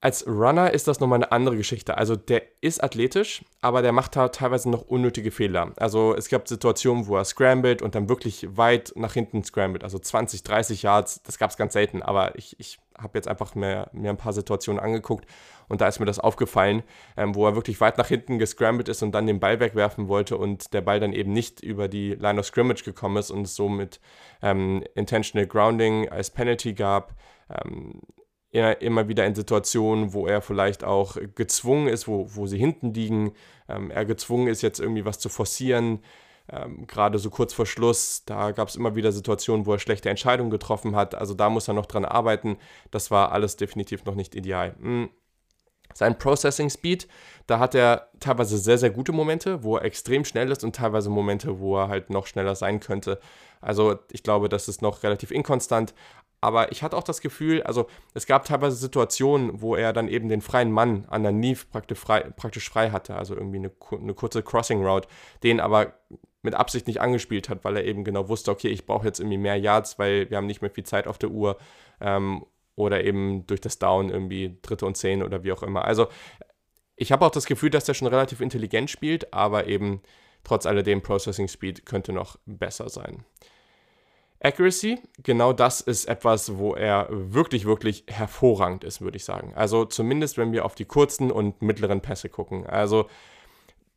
als 0.00 0.28
Runner 0.28 0.72
ist 0.72 0.86
das 0.86 1.00
nochmal 1.00 1.16
eine 1.16 1.32
andere 1.32 1.56
Geschichte. 1.56 1.98
Also 1.98 2.14
der 2.14 2.42
ist 2.60 2.82
athletisch, 2.82 3.44
aber 3.60 3.82
der 3.82 3.90
macht 3.90 4.14
da 4.14 4.28
teilweise 4.28 4.70
noch 4.70 4.82
unnötige 4.82 5.32
Fehler. 5.32 5.72
Also 5.76 6.14
es 6.14 6.28
gab 6.28 6.46
Situationen, 6.46 7.08
wo 7.08 7.16
er 7.16 7.24
scrambled 7.24 7.82
und 7.82 7.96
dann 7.96 8.08
wirklich 8.08 8.56
weit 8.56 8.92
nach 8.94 9.14
hinten 9.14 9.42
scrambled. 9.42 9.82
Also 9.82 9.98
20, 9.98 10.44
30 10.44 10.82
Yards, 10.82 11.22
das 11.24 11.38
gab 11.38 11.50
es 11.50 11.56
ganz 11.56 11.72
selten. 11.72 12.02
Aber 12.02 12.36
ich, 12.38 12.58
ich 12.60 12.78
habe 12.96 13.18
jetzt 13.18 13.26
einfach 13.26 13.56
mir, 13.56 13.90
mir 13.92 14.10
ein 14.10 14.16
paar 14.16 14.32
Situationen 14.32 14.80
angeguckt 14.80 15.26
und 15.66 15.80
da 15.80 15.88
ist 15.88 15.98
mir 15.98 16.06
das 16.06 16.20
aufgefallen, 16.20 16.84
ähm, 17.16 17.34
wo 17.34 17.44
er 17.46 17.56
wirklich 17.56 17.80
weit 17.80 17.98
nach 17.98 18.08
hinten 18.08 18.38
gescrambled 18.38 18.88
ist 18.88 19.02
und 19.02 19.10
dann 19.12 19.26
den 19.26 19.40
Ball 19.40 19.58
wegwerfen 19.58 20.06
wollte 20.06 20.36
und 20.36 20.74
der 20.74 20.80
Ball 20.80 21.00
dann 21.00 21.12
eben 21.12 21.32
nicht 21.32 21.60
über 21.60 21.88
die 21.88 22.14
Line 22.14 22.38
of 22.38 22.46
Scrimmage 22.46 22.84
gekommen 22.84 23.16
ist 23.16 23.32
und 23.32 23.42
es 23.42 23.56
somit 23.56 24.00
ähm, 24.42 24.84
Intentional 24.94 25.48
Grounding 25.48 26.08
als 26.08 26.30
Penalty 26.30 26.74
gab. 26.74 27.16
Ähm, 27.50 28.00
immer 28.50 29.08
wieder 29.08 29.26
in 29.26 29.34
Situationen, 29.34 30.12
wo 30.12 30.26
er 30.26 30.40
vielleicht 30.40 30.84
auch 30.84 31.16
gezwungen 31.34 31.88
ist, 31.88 32.08
wo, 32.08 32.26
wo 32.34 32.46
sie 32.46 32.58
hinten 32.58 32.94
liegen, 32.94 33.32
ähm, 33.68 33.90
er 33.90 34.04
gezwungen 34.04 34.48
ist, 34.48 34.62
jetzt 34.62 34.80
irgendwie 34.80 35.04
was 35.04 35.18
zu 35.18 35.28
forcieren. 35.28 36.00
Ähm, 36.50 36.86
Gerade 36.86 37.18
so 37.18 37.28
kurz 37.30 37.52
vor 37.52 37.66
Schluss, 37.66 38.24
da 38.24 38.52
gab 38.52 38.68
es 38.68 38.76
immer 38.76 38.96
wieder 38.96 39.12
Situationen, 39.12 39.66
wo 39.66 39.72
er 39.74 39.78
schlechte 39.78 40.08
Entscheidungen 40.08 40.50
getroffen 40.50 40.96
hat. 40.96 41.14
Also 41.14 41.34
da 41.34 41.50
muss 41.50 41.68
er 41.68 41.74
noch 41.74 41.86
dran 41.86 42.06
arbeiten. 42.06 42.56
Das 42.90 43.10
war 43.10 43.32
alles 43.32 43.56
definitiv 43.56 44.04
noch 44.06 44.14
nicht 44.14 44.34
ideal. 44.34 44.74
Mhm. 44.78 45.10
Sein 45.94 46.18
Processing 46.18 46.70
Speed, 46.70 47.08
da 47.46 47.58
hat 47.58 47.74
er 47.74 48.10
teilweise 48.20 48.58
sehr, 48.58 48.78
sehr 48.78 48.90
gute 48.90 49.12
Momente, 49.12 49.62
wo 49.64 49.76
er 49.76 49.84
extrem 49.84 50.24
schnell 50.24 50.50
ist 50.50 50.62
und 50.62 50.76
teilweise 50.76 51.10
Momente, 51.10 51.60
wo 51.60 51.76
er 51.78 51.88
halt 51.88 52.10
noch 52.10 52.26
schneller 52.26 52.54
sein 52.54 52.78
könnte. 52.78 53.18
Also 53.60 53.98
ich 54.12 54.22
glaube, 54.22 54.48
das 54.48 54.68
ist 54.68 54.82
noch 54.82 55.02
relativ 55.02 55.30
inkonstant, 55.30 55.94
aber 56.40 56.70
ich 56.72 56.82
hatte 56.82 56.96
auch 56.96 57.02
das 57.02 57.20
Gefühl, 57.20 57.62
also 57.62 57.88
es 58.14 58.26
gab 58.26 58.44
teilweise 58.44 58.76
Situationen, 58.76 59.60
wo 59.60 59.74
er 59.74 59.92
dann 59.92 60.08
eben 60.08 60.28
den 60.28 60.40
freien 60.40 60.70
Mann 60.70 61.04
an 61.08 61.22
der 61.22 61.32
Neve 61.32 61.64
praktisch 61.70 61.98
frei, 61.98 62.20
praktisch 62.20 62.70
frei 62.70 62.90
hatte, 62.90 63.16
also 63.16 63.34
irgendwie 63.34 63.58
eine, 63.58 63.72
eine 63.90 64.14
kurze 64.14 64.42
Crossing 64.42 64.84
Route, 64.84 65.08
den 65.42 65.60
aber 65.60 65.94
mit 66.42 66.54
Absicht 66.54 66.86
nicht 66.86 67.00
angespielt 67.00 67.48
hat, 67.48 67.64
weil 67.64 67.76
er 67.76 67.84
eben 67.84 68.04
genau 68.04 68.28
wusste, 68.28 68.50
okay, 68.52 68.68
ich 68.68 68.86
brauche 68.86 69.06
jetzt 69.06 69.18
irgendwie 69.18 69.38
mehr 69.38 69.56
Yards, 69.56 69.98
weil 69.98 70.30
wir 70.30 70.36
haben 70.36 70.46
nicht 70.46 70.62
mehr 70.62 70.70
viel 70.70 70.84
Zeit 70.84 71.08
auf 71.08 71.18
der 71.18 71.30
Uhr 71.30 71.58
ähm, 72.00 72.44
oder 72.76 73.02
eben 73.02 73.44
durch 73.46 73.60
das 73.60 73.80
Down 73.80 74.08
irgendwie 74.08 74.56
dritte 74.62 74.86
und 74.86 74.96
zehn 74.96 75.22
oder 75.24 75.42
wie 75.42 75.52
auch 75.52 75.64
immer. 75.64 75.84
Also 75.84 76.06
ich 76.94 77.10
habe 77.10 77.24
auch 77.26 77.30
das 77.30 77.46
Gefühl, 77.46 77.70
dass 77.70 77.84
der 77.84 77.94
schon 77.94 78.08
relativ 78.08 78.40
intelligent 78.40 78.90
spielt, 78.90 79.32
aber 79.32 79.66
eben 79.66 80.00
trotz 80.44 80.66
alledem 80.66 81.02
Processing 81.02 81.48
Speed 81.48 81.86
könnte 81.86 82.12
noch 82.12 82.38
besser 82.46 82.88
sein. 82.88 83.24
Accuracy, 84.40 85.00
genau 85.22 85.52
das 85.52 85.80
ist 85.80 86.04
etwas, 86.04 86.56
wo 86.58 86.74
er 86.74 87.08
wirklich, 87.10 87.64
wirklich 87.64 88.04
hervorragend 88.06 88.84
ist, 88.84 89.00
würde 89.00 89.16
ich 89.16 89.24
sagen. 89.24 89.52
Also 89.56 89.84
zumindest, 89.84 90.38
wenn 90.38 90.52
wir 90.52 90.64
auf 90.64 90.76
die 90.76 90.84
kurzen 90.84 91.32
und 91.32 91.60
mittleren 91.60 92.00
Pässe 92.00 92.28
gucken. 92.28 92.66
Also 92.66 93.08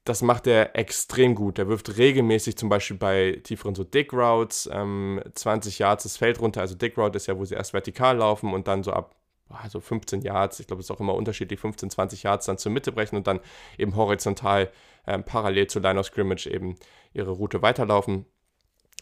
das 0.03 0.23
macht 0.23 0.47
er 0.47 0.75
extrem 0.75 1.35
gut. 1.35 1.59
Er 1.59 1.67
wirft 1.67 1.97
regelmäßig 1.97 2.57
zum 2.57 2.69
Beispiel 2.69 2.97
bei 2.97 3.39
tieferen 3.43 3.75
so 3.75 3.83
Dick 3.83 4.13
Routes, 4.13 4.67
ähm, 4.71 5.21
20 5.35 5.77
Yards 5.77 6.03
das 6.03 6.17
Feld 6.17 6.39
runter. 6.41 6.61
Also 6.61 6.73
Dick 6.75 6.97
Route 6.97 7.17
ist 7.17 7.27
ja, 7.27 7.37
wo 7.37 7.45
sie 7.45 7.53
erst 7.53 7.73
vertikal 7.73 8.17
laufen 8.17 8.51
und 8.53 8.67
dann 8.67 8.83
so 8.83 8.93
ab 8.93 9.15
also 9.49 9.79
15 9.79 10.21
Yards, 10.21 10.59
ich 10.59 10.67
glaube, 10.67 10.79
es 10.79 10.85
ist 10.85 10.91
auch 10.91 10.99
immer 11.01 11.13
unterschiedlich, 11.13 11.59
15, 11.59 11.89
20 11.89 12.23
Yards 12.23 12.45
dann 12.45 12.57
zur 12.57 12.71
Mitte 12.71 12.91
brechen 12.91 13.17
und 13.17 13.27
dann 13.27 13.41
eben 13.77 13.95
horizontal 13.95 14.71
ähm, 15.05 15.23
parallel 15.23 15.67
zur 15.67 15.81
Line 15.81 15.99
of 15.99 16.05
Scrimmage 16.05 16.47
eben 16.47 16.75
ihre 17.13 17.31
Route 17.31 17.61
weiterlaufen. 17.61 18.25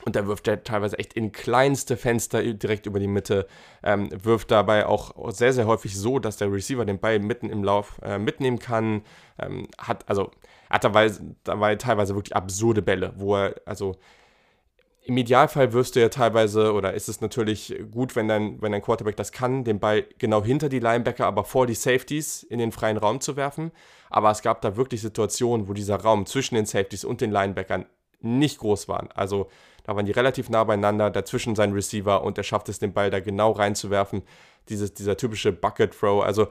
Und 0.06 0.16
da 0.16 0.28
wirft 0.28 0.48
er 0.48 0.64
teilweise 0.64 0.98
echt 0.98 1.14
in 1.14 1.32
kleinste 1.32 1.98
Fenster 1.98 2.42
direkt 2.54 2.86
über 2.86 3.00
die 3.00 3.08
Mitte. 3.08 3.48
Ähm, 3.84 4.10
wirft 4.24 4.50
dabei 4.52 4.86
auch 4.86 5.14
sehr, 5.32 5.52
sehr 5.52 5.68
häufig 5.68 5.98
so, 5.98 6.20
dass 6.20 6.38
der 6.38 6.52
Receiver 6.52 6.86
den 6.86 7.00
Ball 7.00 7.20
mitten 7.20 7.50
im 7.50 7.64
Lauf 7.64 8.00
äh, 8.02 8.18
mitnehmen 8.18 8.60
kann. 8.60 9.02
Ähm, 9.38 9.68
hat 9.78 10.08
also 10.08 10.32
hat 10.70 10.84
dabei, 10.84 11.12
dabei 11.44 11.76
teilweise 11.76 12.16
wirklich 12.16 12.36
absurde 12.36 12.82
Bälle, 12.82 13.14
wo 13.16 13.36
er, 13.36 13.56
also 13.66 13.96
im 15.04 15.18
Idealfall 15.18 15.74
wirst 15.74 15.96
du 15.96 16.02
ja 16.02 16.10
teilweise, 16.10 16.72
oder 16.74 16.94
ist 16.94 17.10
es 17.10 17.20
natürlich 17.20 17.74
gut, 17.90 18.16
wenn 18.16 18.28
dein, 18.28 18.62
wenn 18.62 18.72
dein 18.72 18.82
Quarterback 18.84 19.16
das 19.16 19.32
kann, 19.32 19.64
den 19.64 19.80
Ball 19.80 20.06
genau 20.20 20.44
hinter 20.44 20.70
die 20.70 20.78
Linebacker, 20.78 21.26
aber 21.26 21.44
vor 21.44 21.66
die 21.66 21.74
Safeties 21.74 22.44
in 22.44 22.60
den 22.60 22.72
freien 22.72 22.98
Raum 22.98 23.20
zu 23.20 23.36
werfen. 23.36 23.72
Aber 24.12 24.30
es 24.30 24.44
gab 24.44 24.62
da 24.62 24.78
wirklich 24.78 25.02
Situationen, 25.02 25.68
wo 25.68 25.74
dieser 25.74 25.96
Raum 25.96 26.28
zwischen 26.28 26.56
den 26.56 26.68
Safeties 26.68 27.06
und 27.06 27.22
den 27.22 27.32
Linebackern 27.32 27.88
nicht 28.22 28.60
groß 28.60 28.88
waren. 28.88 29.10
Also 29.16 29.50
da 29.90 29.96
waren 29.96 30.06
die 30.06 30.12
relativ 30.12 30.52
nah 30.52 30.64
beieinander, 30.64 31.10
dazwischen 31.10 31.56
sein 31.56 31.74
Receiver 31.74 32.24
und 32.24 32.38
er 32.38 32.44
schafft 32.44 32.70
es, 32.70 32.78
den 32.78 32.94
Ball 32.94 33.10
da 33.10 33.20
genau 33.20 33.52
reinzuwerfen. 33.52 34.22
Dieses, 34.70 34.94
dieser 34.94 35.18
typische 35.18 35.52
Bucket 35.52 35.98
Throw, 36.00 36.24
also 36.24 36.48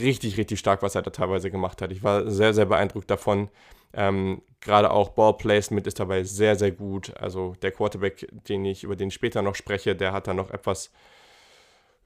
richtig, 0.00 0.36
richtig 0.36 0.60
stark, 0.60 0.80
was 0.80 0.94
er 0.94 1.02
da 1.02 1.10
teilweise 1.10 1.50
gemacht 1.50 1.82
hat. 1.82 1.90
Ich 1.90 2.04
war 2.04 2.30
sehr, 2.30 2.54
sehr 2.54 2.66
beeindruckt 2.66 3.10
davon. 3.10 3.48
Ähm, 3.92 4.42
Gerade 4.60 4.92
auch 4.92 5.08
Ball 5.08 5.36
Placement 5.36 5.88
ist 5.88 5.98
dabei 5.98 6.22
sehr, 6.22 6.54
sehr 6.54 6.70
gut. 6.70 7.12
Also 7.16 7.56
der 7.62 7.72
Quarterback, 7.72 8.28
den 8.48 8.64
ich, 8.64 8.84
über 8.84 8.94
den 8.94 9.08
ich 9.08 9.14
später 9.14 9.42
noch 9.42 9.56
spreche, 9.56 9.96
der 9.96 10.12
hat 10.12 10.28
da 10.28 10.34
noch 10.34 10.52
etwas, 10.52 10.92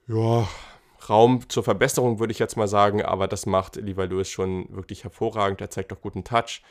ja, 0.07 0.47
Raum 1.07 1.47
zur 1.49 1.63
Verbesserung, 1.63 2.17
würde 2.17 2.31
ich 2.31 2.39
jetzt 2.39 2.57
mal 2.57 2.67
sagen, 2.67 3.03
aber 3.03 3.27
das 3.27 3.45
macht 3.45 3.75
Levi 3.75 4.05
Lewis 4.05 4.29
schon 4.29 4.65
wirklich 4.75 5.03
hervorragend. 5.03 5.61
Er 5.61 5.69
zeigt 5.69 5.93
auch 5.93 6.01
guten 6.01 6.23
Touch. 6.23 6.63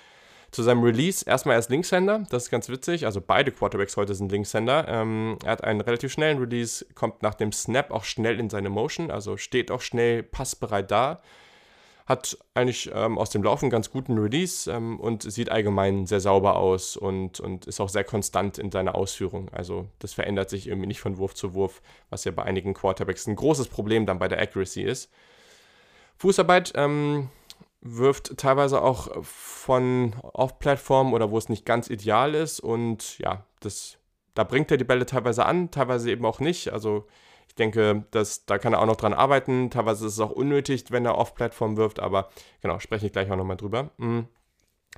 Zu 0.52 0.62
seinem 0.62 0.82
Release 0.82 1.24
erstmal 1.24 1.56
als 1.56 1.70
Linkshänder, 1.70 2.26
das 2.28 2.44
ist 2.44 2.50
ganz 2.50 2.68
witzig. 2.68 3.06
Also 3.06 3.22
beide 3.22 3.52
Quarterbacks 3.52 3.96
heute 3.96 4.14
sind 4.14 4.30
Linkshänder. 4.30 4.86
Ähm, 4.86 5.38
er 5.42 5.52
hat 5.52 5.64
einen 5.64 5.80
relativ 5.80 6.12
schnellen 6.12 6.36
Release, 6.36 6.84
kommt 6.94 7.22
nach 7.22 7.32
dem 7.32 7.52
Snap 7.52 7.90
auch 7.90 8.04
schnell 8.04 8.38
in 8.38 8.50
seine 8.50 8.68
Motion, 8.68 9.10
also 9.10 9.38
steht 9.38 9.70
auch 9.70 9.80
schnell 9.80 10.22
passbereit 10.22 10.90
da. 10.90 11.22
Hat 12.04 12.36
eigentlich 12.52 12.90
ähm, 12.92 13.16
aus 13.16 13.30
dem 13.30 13.42
Laufen 13.42 13.70
ganz 13.70 13.90
guten 13.90 14.18
Release 14.18 14.70
ähm, 14.70 15.00
und 15.00 15.22
sieht 15.22 15.50
allgemein 15.50 16.06
sehr 16.06 16.20
sauber 16.20 16.56
aus 16.56 16.98
und, 16.98 17.40
und 17.40 17.64
ist 17.64 17.80
auch 17.80 17.88
sehr 17.88 18.04
konstant 18.04 18.58
in 18.58 18.70
seiner 18.70 18.94
Ausführung. 18.94 19.48
Also 19.52 19.88
das 20.00 20.12
verändert 20.12 20.50
sich 20.50 20.66
irgendwie 20.66 20.88
nicht 20.88 21.00
von 21.00 21.16
Wurf 21.16 21.32
zu 21.32 21.54
Wurf, 21.54 21.80
was 22.10 22.24
ja 22.24 22.30
bei 22.30 22.42
einigen 22.42 22.74
Quarterbacks 22.74 23.26
ein 23.26 23.36
großes 23.36 23.68
Problem 23.68 24.04
dann 24.04 24.18
bei 24.18 24.28
der 24.28 24.38
Accuracy 24.38 24.82
ist. 24.82 25.10
Fußarbeit, 26.18 26.72
ähm, 26.76 27.30
wirft 27.82 28.38
teilweise 28.38 28.80
auch 28.80 29.08
von 29.22 30.14
Off-Plattform 30.22 31.12
oder 31.12 31.30
wo 31.30 31.38
es 31.38 31.48
nicht 31.48 31.66
ganz 31.66 31.90
ideal 31.90 32.34
ist. 32.34 32.60
Und 32.60 33.18
ja, 33.18 33.44
das, 33.60 33.98
da 34.34 34.44
bringt 34.44 34.70
er 34.70 34.76
die 34.76 34.84
Bälle 34.84 35.04
teilweise 35.04 35.44
an, 35.44 35.70
teilweise 35.70 36.10
eben 36.10 36.24
auch 36.24 36.40
nicht. 36.40 36.72
Also 36.72 37.06
ich 37.48 37.56
denke, 37.56 38.06
dass, 38.12 38.46
da 38.46 38.58
kann 38.58 38.72
er 38.72 38.80
auch 38.80 38.86
noch 38.86 38.96
dran 38.96 39.12
arbeiten. 39.12 39.68
Teilweise 39.70 40.06
ist 40.06 40.14
es 40.14 40.20
auch 40.20 40.30
unnötig, 40.30 40.84
wenn 40.90 41.04
er 41.04 41.18
Off-Plattform 41.18 41.76
wirft, 41.76 41.98
aber 42.00 42.30
genau, 42.62 42.78
spreche 42.78 43.06
ich 43.06 43.12
gleich 43.12 43.30
auch 43.30 43.36
nochmal 43.36 43.56
drüber. 43.56 43.90
Mhm. 43.98 44.28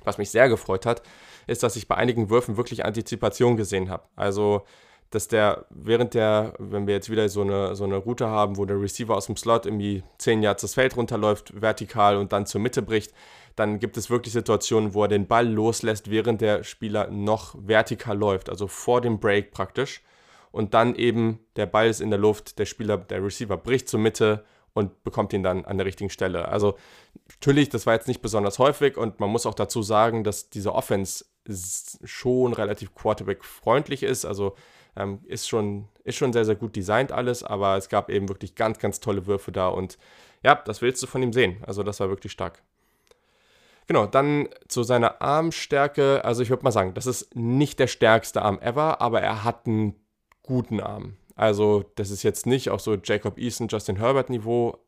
Was 0.03 0.17
mich 0.17 0.29
sehr 0.29 0.47
gefreut 0.47 0.85
hat, 0.85 1.01
ist, 1.47 1.63
dass 1.63 1.75
ich 1.75 1.87
bei 1.87 1.95
einigen 1.95 2.29
Würfen 2.29 2.57
wirklich 2.57 2.85
Antizipation 2.85 3.57
gesehen 3.57 3.89
habe. 3.89 4.03
Also 4.15 4.63
dass 5.11 5.27
der 5.27 5.65
während 5.69 6.13
der, 6.13 6.53
wenn 6.59 6.87
wir 6.87 6.95
jetzt 6.95 7.09
wieder 7.09 7.27
so 7.29 7.41
eine, 7.41 7.75
so 7.75 7.83
eine 7.83 7.97
Route 7.97 8.27
haben, 8.27 8.57
wo 8.57 8.65
der 8.65 8.79
Receiver 8.79 9.15
aus 9.15 9.27
dem 9.27 9.37
Slot 9.37 9.65
irgendwie 9.65 10.03
10 10.17 10.43
Yards 10.43 10.61
das 10.61 10.73
Feld 10.73 10.97
runterläuft, 10.97 11.61
vertikal 11.61 12.17
und 12.17 12.31
dann 12.31 12.45
zur 12.45 12.61
Mitte 12.61 12.81
bricht, 12.81 13.13
dann 13.55 13.79
gibt 13.79 13.97
es 13.97 14.09
wirklich 14.09 14.33
Situationen, 14.33 14.93
wo 14.93 15.03
er 15.03 15.07
den 15.07 15.27
Ball 15.27 15.47
loslässt, 15.47 16.11
während 16.11 16.41
der 16.41 16.63
Spieler 16.63 17.09
noch 17.09 17.55
vertikal 17.57 18.17
läuft, 18.17 18.49
also 18.49 18.67
vor 18.67 19.01
dem 19.01 19.19
Break 19.19 19.51
praktisch. 19.51 20.01
Und 20.51 20.73
dann 20.73 20.95
eben 20.95 21.39
der 21.55 21.65
Ball 21.65 21.87
ist 21.89 22.01
in 22.01 22.09
der 22.09 22.19
Luft, 22.19 22.59
der 22.59 22.65
Spieler, 22.65 22.97
der 22.97 23.23
Receiver 23.23 23.57
bricht 23.57 23.89
zur 23.89 23.99
Mitte 23.99 24.45
und 24.73 25.03
bekommt 25.03 25.31
ihn 25.33 25.43
dann 25.43 25.65
an 25.65 25.77
der 25.77 25.85
richtigen 25.85 26.09
Stelle. 26.09 26.49
Also 26.49 26.75
natürlich, 27.29 27.69
das 27.69 27.85
war 27.85 27.93
jetzt 27.93 28.07
nicht 28.07 28.21
besonders 28.21 28.59
häufig 28.59 28.97
und 28.97 29.19
man 29.19 29.29
muss 29.29 29.45
auch 29.45 29.53
dazu 29.53 29.81
sagen, 29.81 30.23
dass 30.23 30.49
diese 30.49 30.73
Offense 30.73 31.25
schon 32.03 32.53
relativ 32.53 32.93
Quarterback-freundlich 32.95 34.03
ist. 34.03 34.25
Also 34.25 34.55
Ähm, 34.95 35.19
ist, 35.25 35.47
schon, 35.49 35.87
ist 36.03 36.15
schon 36.15 36.33
sehr, 36.33 36.45
sehr 36.45 36.55
gut 36.55 36.75
designt 36.75 37.11
alles, 37.11 37.43
aber 37.43 37.77
es 37.77 37.89
gab 37.89 38.09
eben 38.09 38.29
wirklich 38.29 38.55
ganz, 38.55 38.79
ganz 38.79 38.99
tolle 38.99 39.25
Würfe 39.27 39.51
da 39.51 39.67
und 39.67 39.97
ja, 40.43 40.55
das 40.55 40.81
willst 40.81 41.01
du 41.03 41.07
von 41.07 41.23
ihm 41.23 41.33
sehen. 41.33 41.57
Also 41.65 41.83
das 41.83 41.99
war 41.99 42.09
wirklich 42.09 42.31
stark. 42.31 42.61
Genau, 43.87 44.05
dann 44.07 44.47
zu 44.67 44.83
seiner 44.83 45.21
Armstärke. 45.21 46.23
Also 46.23 46.41
ich 46.41 46.49
würde 46.49 46.63
mal 46.63 46.71
sagen, 46.71 46.93
das 46.93 47.05
ist 47.05 47.35
nicht 47.35 47.79
der 47.79 47.87
stärkste 47.87 48.41
Arm 48.41 48.59
ever, 48.59 49.01
aber 49.01 49.21
er 49.21 49.43
hat 49.43 49.67
einen 49.67 49.95
guten 50.43 50.79
Arm. 50.79 51.17
Also 51.35 51.85
das 51.95 52.09
ist 52.11 52.23
jetzt 52.23 52.45
nicht 52.45 52.69
auf 52.69 52.81
so 52.81 52.95
Jacob 52.95 53.37
Eason, 53.37 53.67
Justin 53.67 53.97
Herbert 53.97 54.29
Niveau 54.29 54.79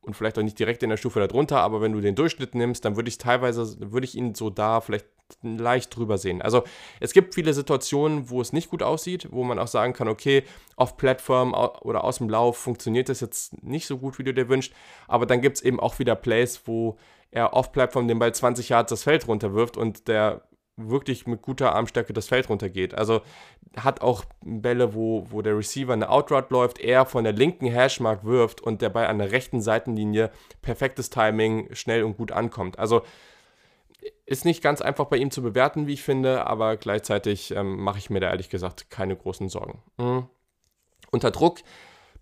und 0.00 0.14
vielleicht 0.14 0.38
auch 0.38 0.42
nicht 0.42 0.58
direkt 0.58 0.82
in 0.82 0.90
der 0.90 0.96
Stufe 0.96 1.20
darunter, 1.20 1.60
aber 1.60 1.80
wenn 1.80 1.92
du 1.92 2.00
den 2.00 2.14
Durchschnitt 2.14 2.54
nimmst, 2.54 2.84
dann 2.84 2.96
würde 2.96 3.08
ich 3.08 3.18
teilweise, 3.18 3.76
würde 3.92 4.06
ich 4.06 4.14
ihn 4.14 4.34
so 4.34 4.50
da 4.50 4.80
vielleicht 4.80 5.06
leicht 5.42 5.94
drüber 5.96 6.18
sehen. 6.18 6.42
Also 6.42 6.64
es 7.00 7.12
gibt 7.12 7.34
viele 7.34 7.54
Situationen, 7.54 8.30
wo 8.30 8.40
es 8.40 8.52
nicht 8.52 8.70
gut 8.70 8.82
aussieht, 8.82 9.28
wo 9.30 9.44
man 9.44 9.58
auch 9.58 9.68
sagen 9.68 9.92
kann, 9.92 10.08
okay, 10.08 10.44
auf 10.76 10.96
Plattform 10.96 11.54
oder 11.54 12.04
aus 12.04 12.18
dem 12.18 12.28
Lauf 12.28 12.56
funktioniert 12.56 13.08
das 13.08 13.20
jetzt 13.20 13.62
nicht 13.62 13.86
so 13.86 13.98
gut, 13.98 14.18
wie 14.18 14.24
du 14.24 14.34
dir 14.34 14.48
wünschst, 14.48 14.72
aber 15.08 15.26
dann 15.26 15.40
gibt 15.40 15.56
es 15.56 15.62
eben 15.62 15.80
auch 15.80 15.98
wieder 15.98 16.14
Plays, 16.14 16.62
wo 16.64 16.96
er 17.30 17.54
off 17.54 17.72
Plattform 17.72 18.08
den 18.08 18.18
Ball 18.18 18.34
20 18.34 18.68
Yards 18.68 18.90
das 18.90 19.04
Feld 19.04 19.28
runterwirft 19.28 19.76
und 19.76 20.08
der 20.08 20.42
wirklich 20.88 21.26
mit 21.26 21.42
guter 21.42 21.74
Armstärke 21.74 22.12
das 22.12 22.28
Feld 22.28 22.48
runtergeht. 22.48 22.94
Also 22.94 23.20
hat 23.76 24.00
auch 24.00 24.24
Bälle, 24.42 24.94
wo, 24.94 25.26
wo 25.30 25.42
der 25.42 25.56
Receiver 25.56 25.92
eine 25.92 26.08
Outroute 26.08 26.52
läuft, 26.52 26.78
er 26.78 27.06
von 27.06 27.24
der 27.24 27.32
linken 27.32 27.66
Hashmark 27.66 28.24
wirft 28.24 28.60
und 28.60 28.82
der 28.82 28.88
Ball 28.88 29.06
an 29.06 29.18
der 29.18 29.32
rechten 29.32 29.60
Seitenlinie 29.60 30.30
perfektes 30.62 31.10
Timing, 31.10 31.74
schnell 31.74 32.02
und 32.02 32.16
gut 32.16 32.32
ankommt. 32.32 32.78
Also 32.78 33.02
ist 34.26 34.44
nicht 34.44 34.62
ganz 34.62 34.80
einfach 34.80 35.06
bei 35.06 35.16
ihm 35.16 35.30
zu 35.30 35.42
bewerten, 35.42 35.86
wie 35.86 35.94
ich 35.94 36.02
finde, 36.02 36.46
aber 36.46 36.76
gleichzeitig 36.76 37.50
ähm, 37.50 37.80
mache 37.80 37.98
ich 37.98 38.10
mir 38.10 38.20
da 38.20 38.30
ehrlich 38.30 38.50
gesagt 38.50 38.90
keine 38.90 39.16
großen 39.16 39.48
Sorgen. 39.48 39.82
Mhm. 39.98 40.28
Unter 41.10 41.30
Druck 41.30 41.58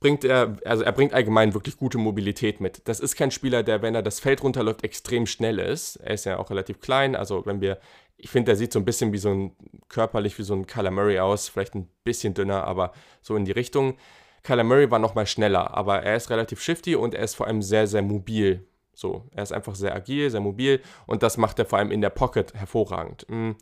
bringt 0.01 0.25
er, 0.25 0.57
also 0.65 0.85
er 0.85 0.93
bringt 0.93 1.13
allgemein 1.13 1.55
wirklich 1.55 1.77
gute 1.77 1.99
Mobilität 1.99 2.61
mit. 2.61 2.87
Das 2.89 3.01
ist 3.01 3.17
kein 3.17 3.31
Spieler, 3.31 3.63
der, 3.63 3.83
wenn 3.83 3.95
er 3.95 4.03
das 4.03 4.21
Feld 4.21 4.43
runterläuft, 4.43 4.85
extrem 4.85 5.27
schnell 5.27 5.59
ist. 5.59 5.97
Er 5.97 6.15
ist 6.15 6.25
ja 6.25 6.39
auch 6.39 6.51
relativ 6.51 6.81
klein, 6.81 7.17
also 7.17 7.45
wenn 7.47 7.61
wir, 7.61 7.79
ich 8.17 8.31
finde, 8.31 8.53
er 8.53 8.57
sieht 8.57 8.73
so 8.73 8.79
ein 8.79 8.85
bisschen 8.85 9.13
wie 9.13 9.19
so 9.19 9.31
ein, 9.31 9.57
körperlich 9.89 10.39
wie 10.39 10.45
so 10.45 10.55
ein 10.55 10.67
Kyler 10.67 10.91
Murray 10.91 11.19
aus, 11.19 11.49
vielleicht 11.49 11.75
ein 11.75 11.89
bisschen 12.05 12.35
dünner, 12.35 12.65
aber 12.65 12.93
so 13.23 13.37
in 13.37 13.45
die 13.45 13.53
Richtung. 13.53 13.97
Kyler 14.43 14.65
Murray 14.65 14.91
war 14.91 14.99
nochmal 14.99 15.27
schneller, 15.27 15.77
aber 15.77 16.03
er 16.03 16.17
ist 16.17 16.31
relativ 16.31 16.63
shifty 16.63 16.95
und 16.95 17.15
er 17.15 17.25
ist 17.25 17.35
vor 17.35 17.47
allem 17.47 17.61
sehr, 17.61 17.87
sehr 17.87 18.03
mobil. 18.03 18.68
So, 18.99 19.23
er 19.31 19.45
ist 19.45 19.53
einfach 19.53 19.77
sehr 19.77 19.95
agil, 19.95 20.29
sehr 20.29 20.41
mobil 20.41 20.83
und 21.07 21.23
das 21.23 21.37
macht 21.37 21.61
er 21.61 21.67
vor 21.67 21.79
allem 21.79 21.93
in 21.93 22.01
der 22.01 22.11
Pocket 22.11 22.53
hervorragend. 22.55 23.27
Hm. 23.29 23.55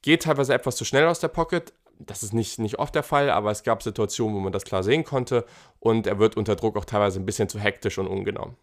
Geht 0.00 0.22
teilweise 0.22 0.54
etwas 0.54 0.76
zu 0.76 0.84
schnell 0.84 1.08
aus 1.08 1.18
der 1.18 1.26
Pocket, 1.26 1.72
das 1.98 2.22
ist 2.22 2.32
nicht, 2.32 2.60
nicht 2.60 2.78
oft 2.78 2.94
der 2.94 3.02
Fall, 3.02 3.30
aber 3.30 3.50
es 3.50 3.64
gab 3.64 3.82
Situationen, 3.82 4.36
wo 4.36 4.38
man 4.38 4.52
das 4.52 4.62
klar 4.62 4.84
sehen 4.84 5.02
konnte 5.02 5.44
und 5.80 6.06
er 6.06 6.20
wird 6.20 6.36
unter 6.36 6.54
Druck 6.54 6.76
auch 6.76 6.84
teilweise 6.84 7.18
ein 7.18 7.26
bisschen 7.26 7.48
zu 7.48 7.58
hektisch 7.58 7.98
und 7.98 8.06
ungenau. 8.06 8.54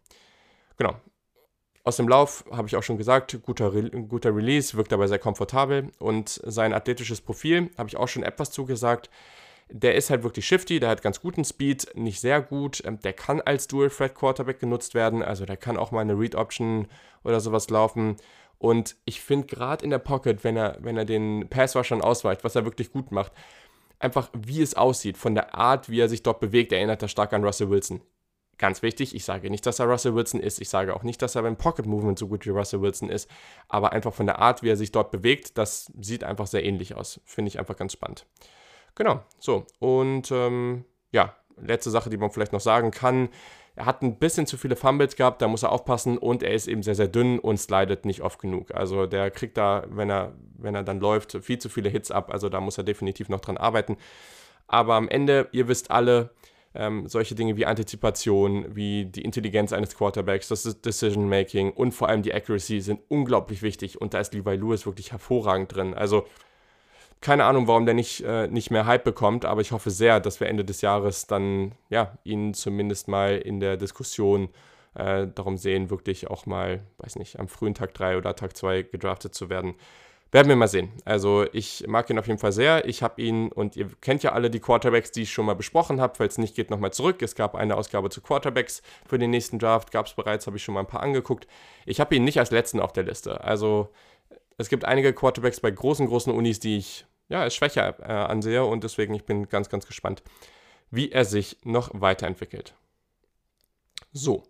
Genau. 0.77 0.95
Aus 1.83 1.98
dem 1.98 2.07
Lauf 2.07 2.45
habe 2.51 2.69
ich 2.69 2.77
auch 2.77 2.83
schon 2.83 2.98
gesagt, 2.98 3.38
guter, 3.43 3.74
Re 3.74 3.89
guter 3.89 4.33
Release, 4.33 4.77
wirkt 4.77 4.93
dabei 4.93 5.07
sehr 5.07 5.19
komfortabel 5.19 5.91
und 6.00 6.29
sein 6.45 6.71
athletisches 6.71 7.19
Profil 7.19 7.69
habe 7.77 7.89
ich 7.89 7.98
auch 7.98 8.07
schon 8.07 8.24
etwas 8.24 8.50
zugesagt. 8.51 9.10
Der 9.73 9.95
ist 9.95 10.09
halt 10.09 10.23
wirklich 10.23 10.45
shifty, 10.45 10.79
der 10.79 10.89
hat 10.89 11.01
ganz 11.01 11.21
guten 11.21 11.45
Speed, 11.45 11.95
nicht 11.95 12.19
sehr 12.19 12.41
gut. 12.41 12.83
Ähm, 12.85 12.99
der 12.99 13.13
kann 13.13 13.41
als 13.41 13.67
Dual 13.67 13.89
Threat 13.89 14.15
Quarterback 14.15 14.59
genutzt 14.59 14.93
werden, 14.93 15.23
also 15.23 15.45
der 15.45 15.57
kann 15.57 15.77
auch 15.77 15.91
mal 15.91 16.01
eine 16.01 16.19
Read 16.19 16.35
Option 16.35 16.87
oder 17.23 17.39
sowas 17.39 17.69
laufen 17.69 18.17
und 18.61 18.96
ich 19.05 19.22
finde 19.22 19.48
gerade 19.48 19.83
in 19.83 19.89
der 19.89 19.98
Pocket, 19.98 20.43
wenn 20.43 20.55
er, 20.55 20.77
wenn 20.81 20.96
er 20.96 21.05
den 21.05 21.48
Passrushern 21.50 22.01
ausweicht, 22.01 22.43
was 22.43 22.55
er 22.55 22.63
wirklich 22.63 22.91
gut 22.91 23.11
macht, 23.11 23.31
einfach 23.98 24.29
wie 24.33 24.61
es 24.61 24.75
aussieht, 24.75 25.17
von 25.17 25.33
der 25.33 25.55
Art, 25.55 25.89
wie 25.89 26.00
er 26.00 26.07
sich 26.07 26.22
dort 26.22 26.39
bewegt, 26.39 26.72
erinnert 26.72 27.01
er 27.01 27.07
stark 27.07 27.33
an 27.33 27.43
Russell 27.43 27.72
Wilson. 27.72 28.01
Ganz 28.59 28.83
wichtig, 28.83 29.15
ich 29.15 29.25
sage 29.25 29.50
nicht, 29.50 29.65
dass 29.65 29.79
er 29.79 29.87
Russell 29.87 30.13
Wilson 30.13 30.39
ist. 30.39 30.61
Ich 30.61 30.69
sage 30.69 30.96
auch 30.96 31.01
nicht, 31.01 31.24
dass 31.24 31.33
er 31.33 31.41
beim 31.41 31.57
Pocket 31.57 31.87
Movement 31.87 32.19
so 32.19 32.27
gut 32.27 32.46
wie 32.46 32.51
Russell 32.51 32.81
Wilson 32.81 33.09
ist. 33.09 33.27
Aber 33.67 33.93
einfach 33.93 34.13
von 34.13 34.27
der 34.27 34.37
Art, 34.37 34.61
wie 34.61 34.69
er 34.69 34.77
sich 34.77 34.91
dort 34.91 35.09
bewegt, 35.09 35.57
das 35.57 35.91
sieht 36.00 36.24
einfach 36.24 36.46
sehr 36.46 36.63
ähnlich 36.63 36.93
aus. 36.93 37.19
Finde 37.25 37.50
ich 37.50 37.57
einfach 37.57 37.75
ganz 37.75 37.93
spannend. 37.93 38.27
Genau, 38.95 39.21
so. 39.39 39.65
Und 39.79 40.31
ähm, 40.31 40.85
ja, 41.11 41.35
letzte 41.57 41.89
Sache, 41.89 42.09
die 42.09 42.17
man 42.17 42.31
vielleicht 42.31 42.53
noch 42.53 42.59
sagen 42.59 42.91
kann. 42.91 43.29
Er 43.75 43.85
hat 43.85 44.01
ein 44.01 44.19
bisschen 44.19 44.47
zu 44.47 44.57
viele 44.57 44.75
Fumbles 44.75 45.15
gehabt, 45.15 45.41
da 45.41 45.47
muss 45.47 45.63
er 45.63 45.71
aufpassen 45.71 46.17
und 46.17 46.43
er 46.43 46.53
ist 46.53 46.67
eben 46.67 46.83
sehr, 46.83 46.95
sehr 46.95 47.07
dünn 47.07 47.39
und 47.39 47.57
slidet 47.57 48.05
nicht 48.05 48.21
oft 48.21 48.39
genug. 48.39 48.75
Also 48.75 49.05
der 49.05 49.31
kriegt 49.31 49.57
da, 49.57 49.85
wenn 49.89 50.09
er, 50.09 50.33
wenn 50.57 50.75
er 50.75 50.83
dann 50.83 50.99
läuft, 50.99 51.37
viel 51.41 51.57
zu 51.57 51.69
viele 51.69 51.89
Hits 51.89 52.11
ab. 52.11 52.31
Also 52.33 52.49
da 52.49 52.59
muss 52.59 52.77
er 52.77 52.83
definitiv 52.83 53.29
noch 53.29 53.39
dran 53.39 53.57
arbeiten. 53.57 53.97
Aber 54.67 54.95
am 54.95 55.07
Ende, 55.07 55.47
ihr 55.53 55.67
wisst 55.69 55.89
alle, 55.89 56.31
ähm, 56.73 57.07
solche 57.07 57.35
Dinge 57.35 57.57
wie 57.57 57.65
Antizipation, 57.65 58.75
wie 58.75 59.05
die 59.05 59.23
Intelligenz 59.23 59.73
eines 59.73 59.95
Quarterbacks, 59.95 60.47
das 60.47 60.81
Decision 60.81 61.27
Making 61.27 61.71
und 61.71 61.91
vor 61.91 62.07
allem 62.07 62.21
die 62.21 62.33
Accuracy 62.33 62.79
sind 62.81 63.01
unglaublich 63.09 63.61
wichtig. 63.61 63.99
Und 63.99 64.13
da 64.13 64.19
ist 64.19 64.33
Levi 64.33 64.55
Lewis 64.55 64.85
wirklich 64.85 65.11
hervorragend 65.11 65.75
drin. 65.75 65.93
Also 65.93 66.25
keine 67.22 67.46
Ahnung, 67.46 67.68
warum 67.68 67.86
der 67.86 67.94
nicht, 67.94 68.24
äh, 68.24 68.48
nicht 68.48 68.72
mehr 68.72 68.86
Hype 68.86 69.03
bekommt, 69.03 69.46
aber 69.46 69.62
ich 69.62 69.72
hoffe 69.72 69.92
sehr, 69.92 70.20
dass 70.20 70.40
wir 70.40 70.48
Ende 70.48 70.66
des 70.66 70.81
Jahres 70.81 71.27
dann 71.27 71.74
ja, 71.90 72.18
ihn 72.24 72.53
zumindest 72.53 73.07
mal 73.07 73.38
in 73.38 73.60
der 73.60 73.77
Diskussion 73.77 74.50
äh, 74.96 75.27
darum 75.27 75.57
sehen, 75.57 75.90
wirklich 75.90 76.29
auch 76.29 76.46
mal, 76.46 76.81
weiß 76.98 77.18
nicht, 77.18 77.40
am 77.40 77.48
frühen 77.48 77.75
Tag 77.75 77.94
3 77.94 78.18
oder 78.18 78.36
Tag 78.36 78.57
2 78.57 78.84
gedraftet 78.84 79.36
zu 79.36 79.50
werden. 79.50 79.75
Werden 80.31 80.48
wir 80.48 80.55
mal 80.55 80.70
sehen. 80.70 80.90
Also 81.03 81.46
ich 81.51 81.86
mag 81.88 82.10
ihn 82.10 82.18
auf 82.18 82.27
jeden 82.27 82.40
Fall 82.40 82.53
sehr. 82.53 82.88
Ich 82.88 83.03
habe 83.03 83.22
ihn, 83.22 83.51
und 83.51 83.75
ihr 83.75 83.90
kennt 84.00 84.24
ja 84.24 84.31
alle 84.31 84.50
die 84.50 84.62
Quarterbacks, 84.62 85.12
die 85.12 85.24
ich 85.24 85.31
schon 85.31 85.46
mal 85.46 85.55
besprochen 85.55 86.00
habe. 86.00 86.14
Falls 86.16 86.38
nicht, 86.38 86.55
geht 86.55 86.70
nochmal 86.70 86.94
zurück. 86.94 87.22
Es 87.22 87.36
gab 87.36 87.53
eine 87.53 87.75
Ausgabe 87.75 88.10
zu 88.10 88.22
Quarterbacks 88.22 88.81
für 89.05 89.20
den 89.20 89.29
nächsten 89.29 89.60
Draft. 89.60 89.92
Gab 89.92 90.05
es 90.05 90.14
bereits, 90.14 90.48
habe 90.48 90.55
ich 90.55 90.64
schon 90.64 90.74
mal 90.74 90.79
ein 90.79 90.88
paar 90.88 91.03
angeguckt. 91.03 91.48
Ich 91.86 92.00
habe 92.00 92.16
ihn 92.16 92.24
nicht 92.24 92.40
als 92.40 92.50
letzten 92.50 92.79
auf 92.79 92.94
der 92.94 93.03
Liste. 93.03 93.44
Also 93.44 93.90
es 94.57 94.70
gibt 94.70 94.86
einige 94.86 95.12
Quarterbacks 95.12 95.60
bei 95.60 95.70
großen, 95.70 96.07
großen 96.07 96.34
Unis, 96.34 96.62
die 96.62 96.77
ich 96.77 97.05
ja, 97.31 97.41
als 97.41 97.55
schwächer 97.55 97.96
äh, 98.01 98.11
ansehe 98.11 98.65
und 98.65 98.83
deswegen 98.83 99.13
ich 99.13 99.24
bin 99.24 99.48
ganz, 99.48 99.70
ganz 99.70 99.87
gespannt, 99.87 100.22
wie 100.91 101.11
er 101.11 101.24
sich 101.24 101.57
noch 101.63 101.89
weiterentwickelt. 101.94 102.75
So, 104.11 104.44